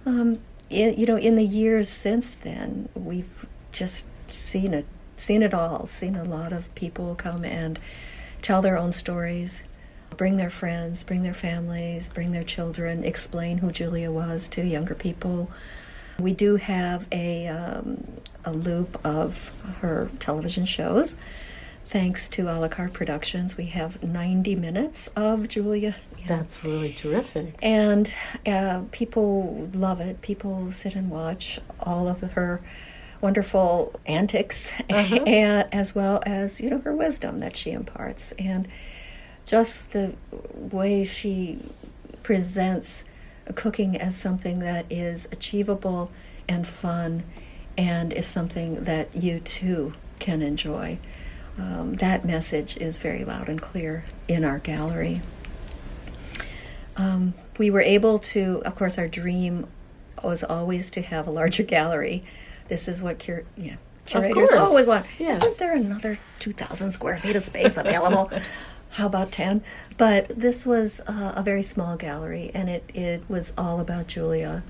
Um, 0.05 0.41
in, 0.71 0.99
you 0.99 1.07
know, 1.07 1.17
in 1.17 1.37
the 1.37 1.45
years 1.45 1.89
since 1.89 2.35
then, 2.35 2.89
we've 2.95 3.47
just 3.71 4.07
seen 4.27 4.75
it, 4.75 4.87
seen 5.17 5.43
it 5.43 5.55
all. 5.55 5.87
Seen 5.87 6.17
a 6.17 6.25
lot 6.25 6.53
of 6.53 6.75
people 6.75 7.15
come 7.15 7.45
and 7.45 7.79
tell 8.45 8.61
their 8.61 8.77
own 8.77 8.93
stories, 8.93 9.63
bring 10.19 10.37
their 10.37 10.51
friends, 10.51 11.03
bring 11.03 11.23
their 11.23 11.33
families, 11.35 12.11
bring 12.11 12.31
their 12.31 12.45
children, 12.45 13.03
explain 13.03 13.59
who 13.59 13.73
Julia 13.73 14.11
was 14.11 14.49
to 14.49 14.63
younger 14.63 14.95
people. 14.95 15.51
We 16.21 16.35
do 16.35 16.57
have 16.57 17.07
a 17.11 17.49
um, 17.49 18.07
a 18.45 18.53
loop 18.53 19.05
of 19.05 19.51
her 19.81 20.11
television 20.21 20.67
shows. 20.67 21.17
Thanks 21.87 22.29
to 22.29 22.43
a 22.51 22.55
la 22.59 22.69
carte 22.69 22.93
productions, 22.93 23.57
we 23.57 23.67
have 23.67 24.03
90 24.03 24.57
minutes 24.57 25.09
of 25.09 25.49
Julia 25.49 25.97
That's 26.27 26.63
really 26.65 26.93
terrific. 26.93 27.57
and 27.63 28.15
uh, 28.47 28.83
people 28.93 29.71
love 29.75 30.01
it. 30.01 30.21
People 30.21 30.71
sit 30.71 30.95
and 30.95 31.11
watch 31.11 31.59
all 31.81 32.09
of 32.09 32.21
her 32.21 32.61
wonderful 33.25 33.99
antics, 34.05 34.71
Uh-huh. 34.91 35.17
and, 35.27 35.67
as 35.73 35.95
well 35.95 36.23
as 36.27 36.61
you 36.61 36.69
know 36.69 36.79
her 36.81 36.95
wisdom 36.95 37.39
that 37.39 37.57
she 37.57 37.71
imparts, 37.73 38.33
and 38.39 38.69
just 39.47 39.93
the 39.93 40.13
way 40.53 41.05
she 41.05 41.59
presents 42.23 43.05
cooking 43.55 43.97
as 43.97 44.15
something 44.17 44.59
that 44.61 44.85
is 44.91 45.27
achievable 45.33 46.11
and 46.49 46.67
fun, 46.67 47.23
and 47.79 48.13
is 48.13 48.27
something 48.27 48.85
that 48.85 49.15
you 49.17 49.41
too 49.41 49.93
can 50.19 50.43
enjoy. 50.43 50.99
Um, 51.59 51.95
that 51.95 52.25
message 52.25 52.77
is 52.77 52.99
very 52.99 53.25
loud 53.25 53.49
and 53.49 53.61
clear 53.61 54.05
in 54.29 54.45
our 54.45 54.59
gallery. 54.59 55.23
Um, 56.97 57.35
we 57.59 57.71
were 57.71 57.81
able 57.83 58.19
to, 58.21 58.63
of 58.67 58.75
course, 58.75 58.99
our 58.99 59.09
dream 59.09 59.67
was 60.23 60.45
always 60.45 60.91
to 60.91 61.03
have 61.03 61.27
a 61.27 61.31
larger 61.31 61.63
gallery. 61.77 62.23
This 62.69 62.89
is 62.89 63.03
what 63.03 63.19
cur- 63.19 63.45
yeah, 63.57 63.77
curators 64.07 64.51
always 64.53 64.87
want. 64.87 65.07
Yes. 65.19 65.45
Isn't 65.45 65.59
there 65.59 65.75
another 65.75 66.19
2,000 66.39 66.91
square 66.91 67.19
feet 67.19 67.37
of 67.37 67.43
space 67.43 67.77
available? 67.77 68.31
How 68.91 69.07
about 69.07 69.33
10? 69.33 69.63
But 69.97 70.29
this 70.29 70.65
was 70.65 71.01
uh, 71.07 71.33
a 71.37 71.43
very 71.43 71.63
small 71.63 71.97
gallery, 71.97 72.51
and 72.55 72.69
it, 72.69 72.85
it 72.95 73.23
was 73.29 73.53
all 73.59 73.81
about 73.81 74.07
Julia. 74.07 74.63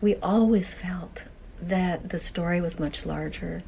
We 0.00 0.16
always 0.16 0.72
felt 0.74 1.24
that 1.60 2.08
the 2.08 2.18
story 2.18 2.60
was 2.60 2.80
much 2.80 3.06
larger, 3.06 3.62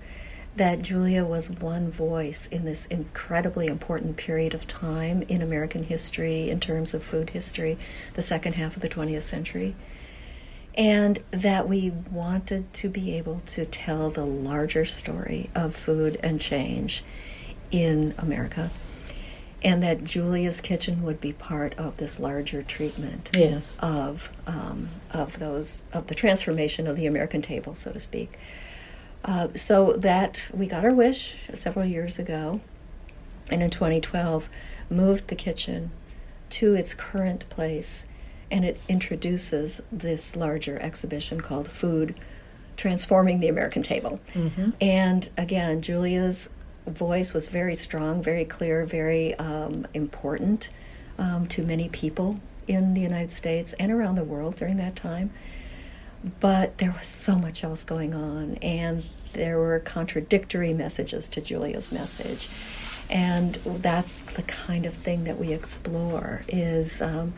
that 0.57 0.83
Julia 0.83 1.25
was 1.25 1.51
one 1.51 1.91
voice 1.91 2.47
in 2.47 2.65
this 2.65 2.87
incredibly 2.87 3.67
important 3.67 4.17
period 4.17 4.55
of 4.55 4.67
time 4.67 5.23
in 5.23 5.43
American 5.43 5.85
history 5.85 6.49
in 6.49 6.61
terms 6.61 6.95
of 6.95 7.03
food 7.03 7.31
history, 7.31 7.79
the 8.15 8.23
second 8.23 8.55
half 8.55 8.77
of 8.77 8.83
the 8.83 8.89
20th 8.89 9.23
century. 9.23 9.75
And 10.77 11.21
that 11.31 11.69
we 11.69 11.91
wanted 11.91 12.73
to 12.75 12.89
be 12.89 13.17
able 13.17 13.41
to 13.47 13.65
tell 13.65 14.11
the 14.11 14.27
larger 14.27 14.85
story 14.85 15.51
of 15.55 15.77
food 15.77 16.19
and 16.23 16.41
change 16.41 17.05
in 17.71 18.15
America. 18.19 18.71
And 19.63 19.83
that 19.83 20.05
Julia's 20.05 20.61
Kitchen 20.61 21.03
would 21.03 21.21
be 21.21 21.33
part 21.33 21.75
of 21.79 21.97
this 21.97 22.19
larger 22.21 22.63
treatment 22.63 23.31
Yes. 23.35 23.79
of 23.81 24.31
um, 24.47 24.89
of 25.11 25.39
those 25.39 25.81
of 25.93 26.09
the 26.09 26.15
transformation 26.15 26.87
of 26.87 26.97
the 26.97 27.07
American 27.07 27.41
table, 27.41 27.75
so 27.75 27.93
to 27.93 28.01
speak. 28.01 28.37
Uh, 29.25 29.49
so 29.55 29.93
that 29.95 30.39
we 30.53 30.67
got 30.67 30.85
our 30.85 30.93
wish 30.93 31.37
several 31.55 31.87
years 31.87 32.19
ago, 32.19 32.61
and 33.51 33.63
in 33.63 33.71
2012 33.71 34.51
moved 34.91 35.29
the 35.29 35.35
kitchen 35.35 35.91
to 36.51 36.75
its 36.75 36.93
current 36.93 37.49
place, 37.49 38.05
and 38.51 38.65
it 38.65 38.81
introduces 38.89 39.81
this 39.91 40.37
larger 40.37 40.79
exhibition 40.79 41.41
called 41.41 41.69
Food 41.69 42.15
Transforming 42.77 43.41
the 43.41 43.49
American 43.49 43.83
Table. 43.83 44.21
And 44.81 45.29
again, 45.37 45.81
Julia's 45.83 46.49
voice 46.87 47.33
was 47.33 47.49
very 47.49 47.75
strong, 47.75 48.23
very 48.23 48.45
clear, 48.45 48.85
very 48.85 49.35
um, 49.37 49.87
important 49.95 50.71
um, 51.19 51.47
to 51.47 51.63
many 51.63 51.89
people 51.89 52.41
in 52.67 52.95
the 52.95 53.01
United 53.01 53.31
States 53.31 53.75
and 53.75 53.93
around 53.93 54.17
the 54.17 54.25
world 54.25 54.57
during 54.57 54.77
that 54.79 54.97
time. 54.97 55.31
But 56.41 56.79
there 56.79 56.91
was 56.93 57.07
so 57.07 57.37
much 57.37 57.63
else 57.63 57.85
going 57.85 58.15
on, 58.15 58.55
and 58.57 59.05
there 59.35 59.59
were 59.59 59.79
contradictory 59.81 60.73
messages 60.73 61.29
to 61.29 61.41
Julia's 61.41 61.93
message. 61.93 62.49
And 63.11 63.57
that's 63.67 64.19
the 64.19 64.43
kind 64.43 64.87
of 64.87 64.95
thing 64.95 65.25
that 65.25 65.39
we 65.39 65.53
explore 65.53 66.43
is 66.49 67.03
um, 67.03 67.35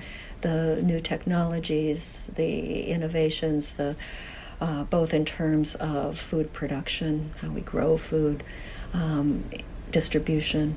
the 0.47 0.81
new 0.83 1.01
technologies, 1.01 2.29
the 2.35 2.85
innovations, 2.97 3.73
the 3.73 3.97
uh, 4.61 4.85
both 4.85 5.13
in 5.13 5.25
terms 5.25 5.75
of 5.75 6.19
food 6.19 6.53
production, 6.53 7.33
how 7.41 7.49
we 7.51 7.61
grow 7.61 7.99
food, 7.99 8.43
um, 8.95 9.45
distribution, 9.91 10.77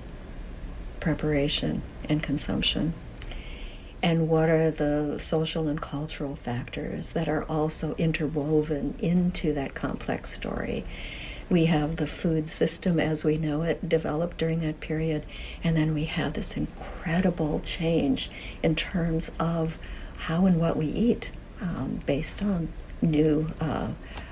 preparation, 1.00 1.82
and 2.10 2.22
consumption. 2.24 2.94
and 4.02 4.30
what 4.30 4.48
are 4.50 4.72
the 4.72 5.18
social 5.20 5.68
and 5.68 5.82
cultural 5.82 6.36
factors 6.36 7.12
that 7.12 7.28
are 7.28 7.44
also 7.44 7.96
interwoven 7.98 8.96
into 9.00 9.54
that 9.54 9.74
complex 9.74 10.32
story. 10.32 10.86
We 11.50 11.66
have 11.66 11.96
the 11.96 12.06
food 12.08 12.48
system 12.48 13.00
as 13.00 13.24
we 13.24 13.38
know 13.38 13.64
it 13.64 13.90
developed 13.90 14.38
during 14.38 14.60
that 14.60 14.80
period, 14.80 15.26
and 15.64 15.76
then 15.76 15.94
we 15.96 16.06
have 16.06 16.34
this 16.34 16.56
incredible 16.56 17.60
change 17.60 18.30
in 18.62 18.76
terms 18.76 19.32
of 19.40 19.80
how 20.18 20.46
and 20.46 20.60
what 20.60 20.78
we 20.78 20.86
eat 20.88 21.32
um, 21.62 22.02
based 22.06 22.44
on 22.44 22.70
new 23.02 23.48
uh, 23.60 23.90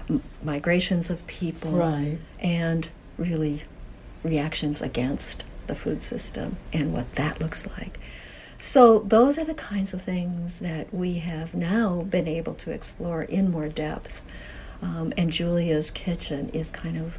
m- 0.10 0.22
migrations 0.44 1.10
of 1.10 1.26
people 1.28 1.72
Right. 1.72 2.20
and 2.40 2.88
really 3.18 3.64
reactions 4.24 4.82
against 4.82 5.44
the 5.68 5.76
food 5.76 6.02
system 6.04 6.58
and 6.72 6.94
what 6.94 7.16
that 7.16 7.42
looks 7.42 7.66
like. 7.66 8.00
So, 8.60 9.00
those 9.00 9.38
are 9.38 9.44
the 9.46 9.54
kinds 9.54 9.94
of 9.94 10.02
things 10.04 10.60
that 10.60 10.94
we 10.94 11.20
have 11.20 11.54
now 11.54 12.02
been 12.04 12.28
able 12.28 12.54
to 12.56 12.72
explore 12.72 13.22
in 13.24 13.52
more 13.52 13.70
depth. 13.70 14.22
Um, 14.82 15.14
and 15.18 15.32
Julia's 15.32 15.90
kitchen 15.92 16.50
is 16.54 16.70
kind 16.72 16.98
of, 16.98 17.18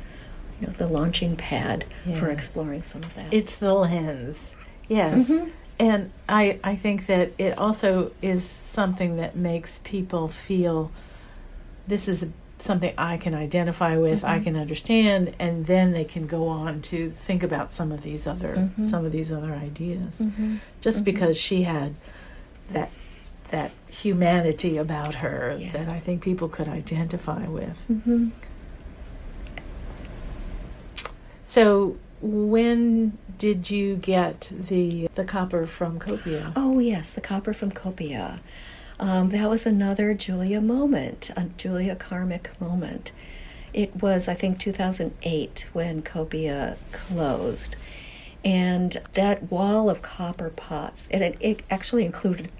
you 0.61 0.67
know, 0.67 0.73
the 0.73 0.87
launching 0.87 1.37
pad 1.37 1.85
for 2.15 2.31
exploring 2.31 2.83
some 2.83 3.03
of 3.03 3.15
that. 3.15 3.33
It's 3.33 3.57
the 3.57 3.75
lens. 3.75 4.55
Yes. 4.89 5.31
Mhm. 5.31 5.51
And 5.81 6.11
I, 6.29 6.59
I 6.65 6.75
think 6.77 7.07
that 7.07 7.33
it 7.39 7.57
also 7.59 8.11
is 8.23 8.45
something 8.45 9.17
that 9.17 9.37
makes 9.37 9.79
people 9.85 10.29
feel 10.29 10.91
this 11.87 12.09
is 12.09 12.27
something 12.59 12.93
I 12.99 13.17
can 13.19 13.35
identify 13.35 13.97
with, 13.97 14.25
I 14.25 14.41
Mhm. 14.41 14.45
can 14.45 14.57
understand, 14.57 15.33
and 15.39 15.67
then 15.67 15.93
they 15.93 16.03
can 16.05 16.27
go 16.27 16.49
on 16.49 16.83
to 16.83 17.11
think 17.11 17.45
about 17.45 17.73
some 17.73 17.93
of 17.93 18.03
these 18.03 18.27
other 18.27 18.69
Mhm. 18.77 18.91
some 18.91 19.05
of 19.05 19.13
these 19.13 19.31
other 19.31 19.53
ideas. 19.55 20.19
Mhm. 20.19 20.59
Just 20.81 21.03
Mhm. 21.03 21.05
because 21.05 21.37
she 21.37 21.63
had 21.63 21.95
that 22.73 22.91
that 23.49 23.71
humanity 23.89 24.77
about 24.77 25.17
her 25.17 25.57
Yeah. 25.59 25.73
that 25.73 25.89
I 25.89 25.99
think 25.99 26.23
people 26.23 26.49
could 26.49 26.69
identify 26.69 27.47
with. 27.47 27.79
Mhm. 27.91 28.31
So 31.45 31.97
when 32.21 33.17
did 33.39 33.71
you 33.71 33.97
get 33.97 34.51
the 34.53 35.09
the 35.15 35.25
copper 35.25 35.67
from 35.67 35.99
Copia? 35.99 36.53
Oh, 36.57 36.79
yes, 36.79 37.13
the 37.13 37.21
copper 37.21 37.53
from 37.53 37.71
Copia. 37.73 38.39
Um, 39.01 39.29
that 39.31 39.49
was 39.49 39.65
another 39.65 40.13
Julia 40.13 40.61
moment, 40.61 41.31
a 41.37 41.45
Julia 41.57 41.95
karmic 41.95 42.51
moment. 42.61 43.13
It 43.73 44.03
was, 44.03 44.29
I 44.29 44.35
think, 44.35 44.59
2008 44.59 45.67
when 45.73 46.03
Copia 46.03 46.77
closed. 46.91 47.77
And 48.45 48.97
that 49.13 49.51
wall 49.53 49.89
of 49.89 50.03
copper 50.03 50.51
pots, 50.51 51.07
it, 51.13 51.21
it, 51.23 51.37
it 51.41 51.63
actually 51.71 52.05
included 52.05 52.51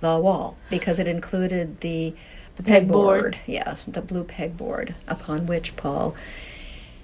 the 0.00 0.18
wall 0.18 0.56
because 0.68 0.98
it 0.98 1.08
included 1.08 1.80
the, 1.80 2.14
the 2.56 2.62
pegboard. 2.62 3.36
Yeah, 3.46 3.76
the 3.86 4.02
blue 4.02 4.24
pegboard 4.24 4.94
upon 5.06 5.46
which 5.46 5.76
Paul 5.76 6.14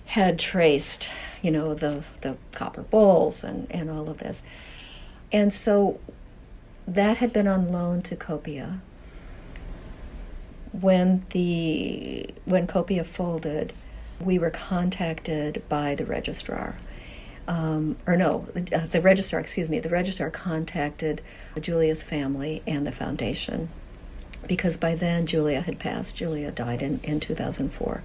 had 0.06 0.38
traced, 0.38 1.08
you 1.42 1.50
know, 1.50 1.74
the, 1.74 2.04
the 2.20 2.36
copper 2.52 2.82
bowls 2.82 3.42
and, 3.42 3.66
and 3.70 3.90
all 3.90 4.08
of 4.08 4.18
this. 4.18 4.42
And 5.32 5.52
so 5.52 5.98
that 6.86 7.16
had 7.18 7.32
been 7.32 7.48
on 7.48 7.72
loan 7.72 8.02
to 8.02 8.16
Copia. 8.16 8.80
When 10.72 11.24
the 11.30 12.28
when 12.44 12.66
Copia 12.66 13.04
folded, 13.04 13.72
we 14.20 14.38
were 14.38 14.50
contacted 14.50 15.62
by 15.68 15.94
the 15.94 16.04
registrar, 16.04 16.76
um, 17.48 17.96
or 18.06 18.16
no, 18.16 18.48
uh, 18.72 18.86
the 18.86 19.00
registrar. 19.00 19.40
Excuse 19.40 19.68
me, 19.68 19.78
the 19.78 19.88
registrar 19.88 20.30
contacted 20.30 21.22
Julia's 21.60 22.02
family 22.02 22.62
and 22.66 22.86
the 22.86 22.92
foundation, 22.92 23.68
because 24.46 24.76
by 24.76 24.94
then 24.94 25.26
Julia 25.26 25.60
had 25.60 25.78
passed. 25.78 26.16
Julia 26.16 26.50
died 26.50 26.82
in 26.82 27.00
in 27.02 27.20
2004. 27.20 28.02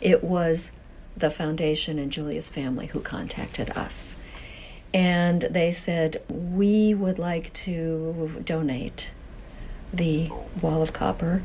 It 0.00 0.24
was 0.24 0.72
the 1.16 1.30
foundation 1.30 1.98
and 1.98 2.10
Julia's 2.10 2.48
family 2.48 2.86
who 2.86 3.00
contacted 3.00 3.70
us 3.70 4.14
and 4.92 5.42
they 5.42 5.70
said 5.70 6.22
we 6.28 6.94
would 6.94 7.18
like 7.18 7.52
to 7.52 8.42
donate 8.44 9.10
the 9.92 10.30
wall 10.60 10.82
of 10.82 10.92
copper 10.92 11.42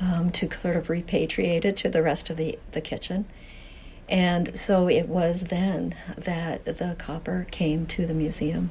um, 0.00 0.30
to 0.30 0.48
sort 0.60 0.76
of 0.76 0.88
repatriate 0.88 1.64
it 1.64 1.76
to 1.76 1.88
the 1.88 2.02
rest 2.02 2.28
of 2.28 2.36
the, 2.36 2.58
the 2.72 2.80
kitchen 2.80 3.24
and 4.08 4.58
so 4.58 4.88
it 4.88 5.08
was 5.08 5.42
then 5.44 5.94
that 6.16 6.64
the 6.64 6.94
copper 6.98 7.46
came 7.50 7.86
to 7.86 8.06
the 8.06 8.14
museum 8.14 8.70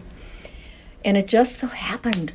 and 1.04 1.18
it 1.18 1.28
just 1.28 1.58
so 1.58 1.68
happened 1.68 2.34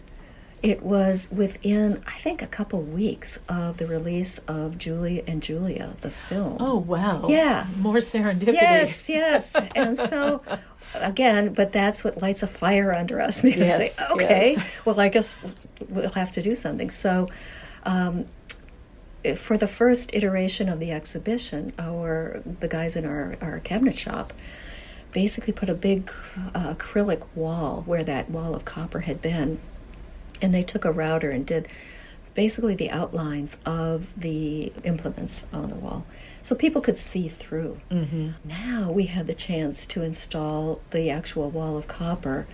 it 0.62 0.82
was 0.82 1.30
within 1.32 2.02
i 2.06 2.18
think 2.18 2.42
a 2.42 2.46
couple 2.46 2.82
weeks 2.82 3.38
of 3.48 3.78
the 3.78 3.86
release 3.86 4.38
of 4.46 4.76
julie 4.76 5.22
and 5.26 5.42
julia 5.42 5.94
the 6.02 6.10
film 6.10 6.56
Oh 6.60 6.76
wow! 6.76 7.26
Yeah. 7.28 7.66
more 7.78 7.96
serendipity. 7.96 8.52
Yes, 8.54 9.08
yes. 9.08 9.56
And 9.74 9.96
so, 9.96 10.42
again, 10.94 11.54
but 11.54 11.72
that's 11.72 12.04
what 12.04 12.20
lights 12.20 12.42
a 12.42 12.46
fire 12.46 12.92
under 12.92 13.20
us 13.20 13.40
because 13.40 13.60
Yes, 13.60 13.96
say, 13.96 14.04
okay, 14.12 14.54
yes. 14.58 14.66
well, 14.84 15.00
I 15.00 15.08
guess 15.08 15.34
we'll 15.88 16.10
have 16.10 16.32
to 16.32 16.42
do 16.42 16.54
something. 16.54 16.90
So, 16.90 17.28
um, 17.84 18.26
for 19.36 19.56
the 19.56 19.68
first 19.68 20.14
iteration 20.14 20.68
of 20.68 20.80
the 20.80 20.90
exhibition, 20.92 21.72
our 21.78 22.42
the 22.44 22.68
guys 22.68 22.96
in 22.96 23.04
our, 23.04 23.36
our 23.40 23.60
cabinet 23.60 23.96
shop 23.96 24.32
basically 25.12 25.52
put 25.52 25.68
a 25.68 25.74
big 25.74 26.10
uh, 26.54 26.74
acrylic 26.74 27.26
wall 27.34 27.82
where 27.84 28.04
that 28.04 28.30
wall 28.30 28.54
of 28.54 28.64
copper 28.64 29.00
had 29.00 29.20
been, 29.20 29.58
and 30.40 30.54
they 30.54 30.62
took 30.62 30.84
a 30.84 30.92
router 30.92 31.30
and 31.30 31.46
did 31.46 31.68
basically 32.32 32.74
the 32.74 32.90
outlines 32.90 33.56
of 33.66 34.08
the 34.16 34.72
implements 34.84 35.44
on 35.52 35.68
the 35.68 35.74
wall 35.74 36.06
so 36.42 36.54
people 36.54 36.80
could 36.80 36.96
see 36.96 37.28
through. 37.28 37.80
Mm-hmm. 37.90 38.30
Now 38.44 38.90
we 38.90 39.06
had 39.06 39.26
the 39.26 39.34
chance 39.34 39.84
to 39.86 40.02
install 40.02 40.80
the 40.90 41.10
actual 41.10 41.50
wall 41.50 41.76
of 41.76 41.88
copper, 41.88 42.46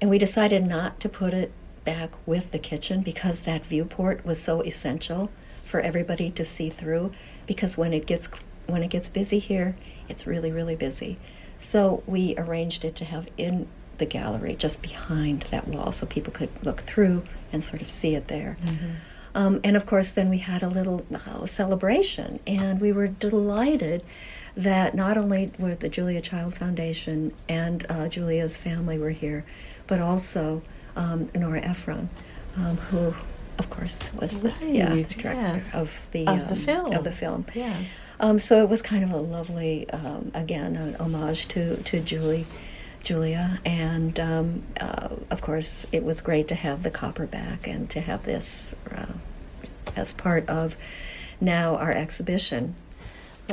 and 0.00 0.10
we 0.10 0.18
decided 0.18 0.66
not 0.66 1.00
to 1.00 1.08
put 1.08 1.34
it 1.34 1.50
back 1.84 2.10
with 2.26 2.50
the 2.52 2.58
kitchen 2.58 3.02
because 3.02 3.40
that 3.42 3.64
viewport 3.64 4.24
was 4.24 4.40
so 4.40 4.60
essential 4.62 5.30
for 5.68 5.80
everybody 5.80 6.30
to 6.30 6.44
see 6.44 6.70
through. 6.70 7.12
Because 7.46 7.78
when 7.78 7.92
it 7.92 8.06
gets 8.06 8.28
when 8.66 8.82
it 8.82 8.90
gets 8.90 9.08
busy 9.08 9.38
here, 9.38 9.76
it's 10.08 10.26
really 10.26 10.50
really 10.50 10.76
busy. 10.76 11.18
So 11.58 12.02
we 12.06 12.34
arranged 12.36 12.84
it 12.84 12.94
to 12.96 13.04
have 13.04 13.28
in 13.36 13.66
the 13.98 14.06
gallery 14.06 14.54
just 14.54 14.80
behind 14.80 15.42
that 15.50 15.68
wall, 15.68 15.90
so 15.92 16.06
people 16.06 16.32
could 16.32 16.50
look 16.62 16.80
through 16.80 17.24
and 17.52 17.62
sort 17.64 17.82
of 17.82 17.90
see 17.90 18.14
it 18.14 18.28
there. 18.28 18.56
Um, 19.34 19.60
and 19.62 19.76
of 19.76 19.84
course, 19.86 20.12
then 20.12 20.30
we 20.30 20.38
had 20.38 20.62
a 20.62 20.68
little 20.68 21.04
uh, 21.14 21.46
celebration, 21.46 22.40
and 22.46 22.80
we 22.80 22.92
were 22.92 23.08
delighted 23.08 24.02
that 24.56 24.94
not 24.94 25.16
only 25.16 25.52
were 25.58 25.74
the 25.74 25.88
Julia 25.88 26.20
Child 26.20 26.54
Foundation 26.54 27.32
and 27.48 27.86
uh, 27.88 28.08
Julia's 28.08 28.56
family 28.56 28.98
were 28.98 29.10
here, 29.10 29.44
but 29.86 30.00
also 30.00 30.62
um, 30.96 31.28
Nora 31.34 31.60
Ephron, 31.60 32.08
um, 32.56 32.76
who, 32.76 33.14
of 33.58 33.70
course, 33.70 34.08
was 34.14 34.40
the 34.40 34.52
yeah, 34.60 34.94
director 34.94 35.32
yes. 35.32 35.74
of 35.74 36.06
the 36.12 36.26
Of 36.26 36.48
the 36.48 36.54
um, 36.54 36.56
film. 36.56 36.92
Of 36.92 37.04
the 37.04 37.12
film. 37.12 37.46
Yes. 37.54 37.86
Um, 38.20 38.38
so 38.38 38.62
it 38.62 38.68
was 38.68 38.82
kind 38.82 39.04
of 39.04 39.10
a 39.10 39.16
lovely, 39.18 39.88
um, 39.90 40.30
again, 40.34 40.76
an 40.76 40.96
homage 40.96 41.48
to, 41.48 41.76
to 41.82 42.00
Julie, 42.00 42.46
Julia, 43.02 43.60
and 43.64 44.18
um, 44.18 44.62
uh, 44.80 45.08
of 45.30 45.40
course, 45.40 45.86
it 45.92 46.04
was 46.04 46.20
great 46.20 46.48
to 46.48 46.54
have 46.54 46.82
the 46.82 46.90
copper 46.90 47.26
back 47.26 47.66
and 47.66 47.88
to 47.90 48.00
have 48.00 48.24
this 48.24 48.70
uh, 48.90 49.06
as 49.96 50.12
part 50.12 50.48
of 50.48 50.76
now 51.40 51.76
our 51.76 51.92
exhibition, 51.92 52.74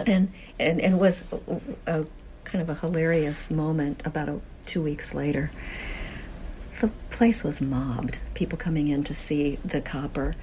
and 0.06 0.32
and 0.60 0.82
and 0.82 1.00
was 1.00 1.24
a, 1.32 2.02
a 2.02 2.06
kind 2.44 2.62
of 2.62 2.70
a 2.70 2.76
hilarious 2.76 3.52
moment 3.52 4.02
about 4.06 4.30
a, 4.30 4.39
two 4.65 4.82
weeks 4.82 5.13
later. 5.13 5.52
The 6.81 6.89
place 7.09 7.43
was 7.43 7.61
mobbed, 7.61 8.19
people 8.33 8.57
coming 8.57 8.89
in 8.89 9.03
to 9.05 9.13
see 9.13 9.57
the 9.63 9.81
copper, 9.81 10.33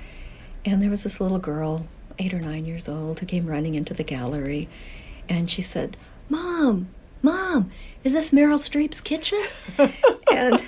and 0.64 0.80
there 0.80 0.90
was 0.90 1.02
this 1.02 1.20
little 1.20 1.38
girl, 1.38 1.86
eight 2.18 2.32
or 2.32 2.40
nine 2.40 2.64
years 2.64 2.88
old, 2.88 3.20
who 3.20 3.26
came 3.26 3.46
running 3.46 3.74
into 3.74 3.92
the 3.92 4.02
gallery, 4.04 4.68
and 5.28 5.50
she 5.50 5.60
said, 5.60 5.96
"Mom, 6.30 6.88
Mom, 7.20 7.70
is 8.02 8.14
this 8.14 8.30
Meryl 8.30 8.58
Streep's 8.58 9.00
kitchen?" 9.00 9.42
and 10.32 10.62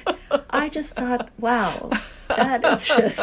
I 0.50 0.68
just 0.68 0.94
thought, 0.96 1.30
"Wow, 1.38 1.90
that 2.28 2.62
is 2.64 2.86
just." 2.88 3.16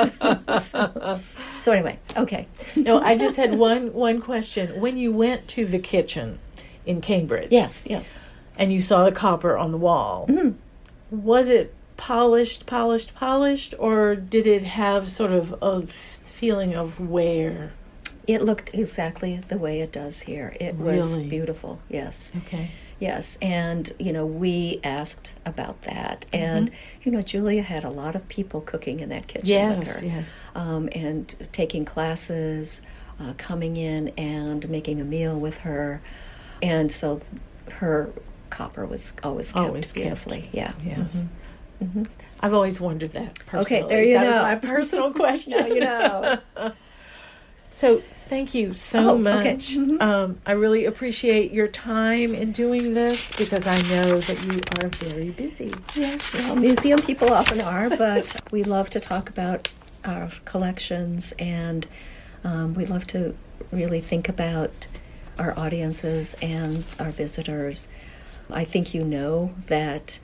so, 0.71 1.19
so 1.59 1.71
anyway, 1.71 1.99
okay. 2.17 2.47
no, 2.75 2.99
I 2.99 3.17
just 3.17 3.37
had 3.37 3.53
one 3.57 3.93
one 3.93 4.19
question. 4.19 4.81
When 4.81 4.97
you 4.97 5.11
went 5.11 5.47
to 5.49 5.65
the 5.65 5.79
kitchen 5.79 6.39
in 6.87 7.01
Cambridge, 7.01 7.49
Yes, 7.51 7.83
yes. 7.85 8.17
and 8.57 8.73
you 8.73 8.81
saw 8.81 9.03
the 9.03 9.11
copper 9.11 9.55
on 9.57 9.71
the 9.71 9.77
wall, 9.77 10.25
Mhm. 10.27 10.55
was 11.11 11.47
it 11.47 11.75
polished, 12.01 12.65
polished, 12.65 13.13
polished, 13.13 13.75
or 13.77 14.15
did 14.15 14.47
it 14.47 14.63
have 14.63 15.11
sort 15.11 15.31
of 15.31 15.53
a 15.61 15.85
feeling 15.85 16.73
of 16.73 16.99
wear? 16.99 17.73
It 18.25 18.41
looked 18.41 18.71
exactly 18.73 19.37
the 19.37 19.57
way 19.59 19.81
it 19.81 19.91
does 19.91 20.21
here. 20.21 20.57
It 20.59 20.75
was 20.75 21.19
beautiful. 21.19 21.79
Yes. 21.89 22.31
Okay. 22.45 22.71
Yes, 22.99 23.37
and 23.41 23.91
you 23.99 24.13
know 24.13 24.25
we 24.27 24.79
asked 24.83 25.31
about 25.45 25.81
that, 25.83 26.25
and 26.33 26.69
you 27.03 27.11
know 27.11 27.21
Julia 27.23 27.63
had 27.63 27.83
a 27.83 27.89
lot 27.89 28.15
of 28.15 28.27
people 28.27 28.61
cooking 28.61 28.99
in 28.99 29.09
that 29.09 29.27
kitchen 29.27 29.77
with 29.77 29.87
Yes, 29.87 29.99
her, 29.99 30.05
yes. 30.05 30.39
um, 30.53 30.87
and 30.93 31.33
taking 31.51 31.83
classes, 31.83 32.81
uh, 33.19 33.33
coming 33.37 33.75
in 33.75 34.09
and 34.09 34.69
making 34.69 35.01
a 35.01 35.03
meal 35.03 35.35
with 35.39 35.59
her, 35.59 35.99
and 36.61 36.91
so 36.91 37.19
her 37.73 38.11
copper 38.51 38.85
was 38.85 39.13
always 39.23 39.51
kept 39.51 39.65
Always 39.65 39.91
kept. 39.93 40.03
beautifully. 40.03 40.49
Yeah. 40.51 40.73
Yes. 40.85 41.27
Mhm. 41.81 42.07
I've 42.41 42.53
always 42.53 42.79
wondered 42.79 43.11
that. 43.13 43.39
Personally. 43.45 43.87
there 43.89 44.03
you 44.03 44.13
that 44.15 44.25
was 44.27 44.35
my 44.35 44.55
personal 44.55 45.11
question. 45.23 45.53
Now 45.59 45.65
you 45.67 45.79
know. 45.81 46.39
So 47.73 48.01
thank 48.27 48.53
you 48.53 48.73
so 48.73 49.11
Oh, 49.11 49.17
much. 49.17 49.39
okay. 49.39 49.55
Mhm. 49.55 50.01
Um, 50.01 50.37
I 50.45 50.51
really 50.53 50.83
appreciate 50.85 51.51
your 51.53 51.67
time 51.67 52.35
in 52.35 52.51
doing 52.51 52.93
this 52.93 53.31
because 53.37 53.65
I 53.65 53.81
know 53.83 54.19
that 54.19 54.45
you 54.45 54.59
are 54.83 54.89
very 54.89 55.29
busy. 55.29 55.73
Yes, 55.95 56.33
well, 56.33 56.57
museum 56.57 57.01
people 57.01 57.31
often 57.33 57.61
are, 57.61 57.89
but 57.89 58.35
we 58.51 58.63
love 58.63 58.89
to 58.89 58.99
talk 58.99 59.29
about 59.29 59.69
our 60.03 60.29
collections 60.43 61.31
and 61.39 61.87
um, 62.43 62.73
we 62.73 62.85
love 62.85 63.07
to 63.07 63.35
really 63.71 64.01
think 64.01 64.27
about 64.27 64.87
our 65.39 65.57
audiences 65.57 66.35
and 66.41 66.83
our 66.99 67.11
visitors. 67.11 67.87
I 68.49 68.65
think 68.65 68.93
you 68.93 69.05
know 69.05 69.53
that 69.67 70.19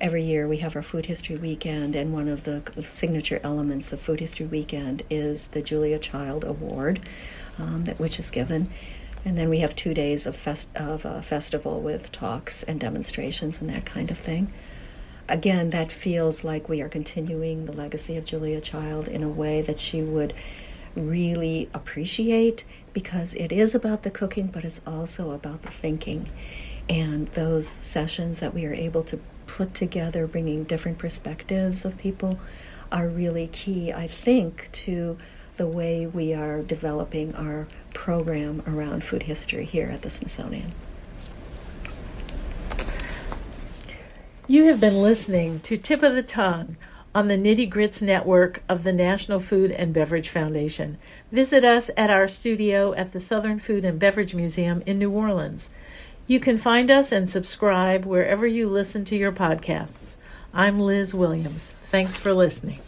every 0.00 0.22
year 0.22 0.46
we 0.46 0.58
have 0.58 0.76
our 0.76 0.82
Food 0.82 1.06
History 1.06 1.36
Weekend, 1.36 1.94
and 1.94 2.12
one 2.12 2.28
of 2.28 2.44
the 2.44 2.62
signature 2.84 3.40
elements 3.42 3.92
of 3.92 4.00
Food 4.00 4.20
History 4.20 4.46
Weekend 4.46 5.02
is 5.10 5.48
the 5.48 5.62
Julia 5.62 5.98
Child 5.98 6.44
Award, 6.44 7.00
um, 7.58 7.84
that, 7.84 7.98
which 7.98 8.18
is 8.18 8.30
given. 8.30 8.70
And 9.24 9.36
then 9.36 9.48
we 9.48 9.58
have 9.58 9.74
two 9.74 9.94
days 9.94 10.26
of, 10.26 10.36
fest- 10.36 10.74
of 10.76 11.04
a 11.04 11.22
festival 11.22 11.80
with 11.80 12.12
talks 12.12 12.62
and 12.62 12.78
demonstrations 12.78 13.60
and 13.60 13.68
that 13.70 13.84
kind 13.84 14.10
of 14.10 14.18
thing 14.18 14.52
again, 15.28 15.70
that 15.70 15.92
feels 15.92 16.42
like 16.42 16.68
we 16.68 16.80
are 16.80 16.88
continuing 16.88 17.66
the 17.66 17.72
legacy 17.72 18.16
of 18.16 18.24
Julia 18.24 18.60
Child 18.60 19.08
in 19.08 19.22
a 19.22 19.28
way 19.28 19.60
that 19.62 19.78
she 19.78 20.02
would 20.02 20.32
really 20.96 21.68
appreciate 21.74 22.64
because 22.92 23.34
it 23.34 23.52
is 23.52 23.74
about 23.74 24.02
the 24.02 24.10
cooking, 24.10 24.46
but 24.46 24.64
it's 24.64 24.80
also 24.86 25.30
about 25.30 25.62
the 25.62 25.70
thinking. 25.70 26.28
And 26.88 27.28
those 27.28 27.68
sessions 27.68 28.40
that 28.40 28.54
we 28.54 28.64
are 28.64 28.72
able 28.72 29.02
to 29.04 29.20
put 29.48 29.74
together, 29.74 30.26
bringing 30.28 30.62
different 30.62 30.98
perspectives 30.98 31.84
of 31.84 31.98
people, 31.98 32.38
are 32.92 33.08
really 33.08 33.48
key, 33.48 33.92
I 33.92 34.06
think, 34.06 34.70
to 34.72 35.18
the 35.56 35.66
way 35.66 36.06
we 36.06 36.32
are 36.32 36.62
developing 36.62 37.34
our 37.34 37.66
program 37.92 38.62
around 38.66 39.02
food 39.02 39.24
history 39.24 39.64
here 39.64 39.88
at 39.88 40.02
the 40.02 40.10
Smithsonian. 40.10 40.72
You 44.46 44.66
have 44.66 44.80
been 44.80 45.02
listening 45.02 45.60
to 45.60 45.76
Tip 45.76 46.02
of 46.02 46.14
the 46.14 46.22
Tongue 46.22 46.76
on 47.14 47.28
the 47.28 47.36
Nitty 47.36 47.68
Grits 47.68 48.00
Network 48.00 48.62
of 48.68 48.84
the 48.84 48.92
National 48.92 49.40
Food 49.40 49.72
and 49.72 49.92
Beverage 49.92 50.28
Foundation. 50.28 50.96
Visit 51.32 51.64
us 51.64 51.90
at 51.96 52.10
our 52.10 52.28
studio 52.28 52.94
at 52.94 53.12
the 53.12 53.20
Southern 53.20 53.58
Food 53.58 53.84
and 53.84 53.98
Beverage 53.98 54.34
Museum 54.34 54.82
in 54.86 54.98
New 54.98 55.10
Orleans. 55.10 55.70
You 56.28 56.40
can 56.40 56.58
find 56.58 56.90
us 56.90 57.10
and 57.10 57.30
subscribe 57.30 58.04
wherever 58.04 58.46
you 58.46 58.68
listen 58.68 59.02
to 59.06 59.16
your 59.16 59.32
podcasts. 59.32 60.16
I'm 60.52 60.78
Liz 60.78 61.14
Williams. 61.14 61.72
Thanks 61.90 62.18
for 62.18 62.34
listening. 62.34 62.80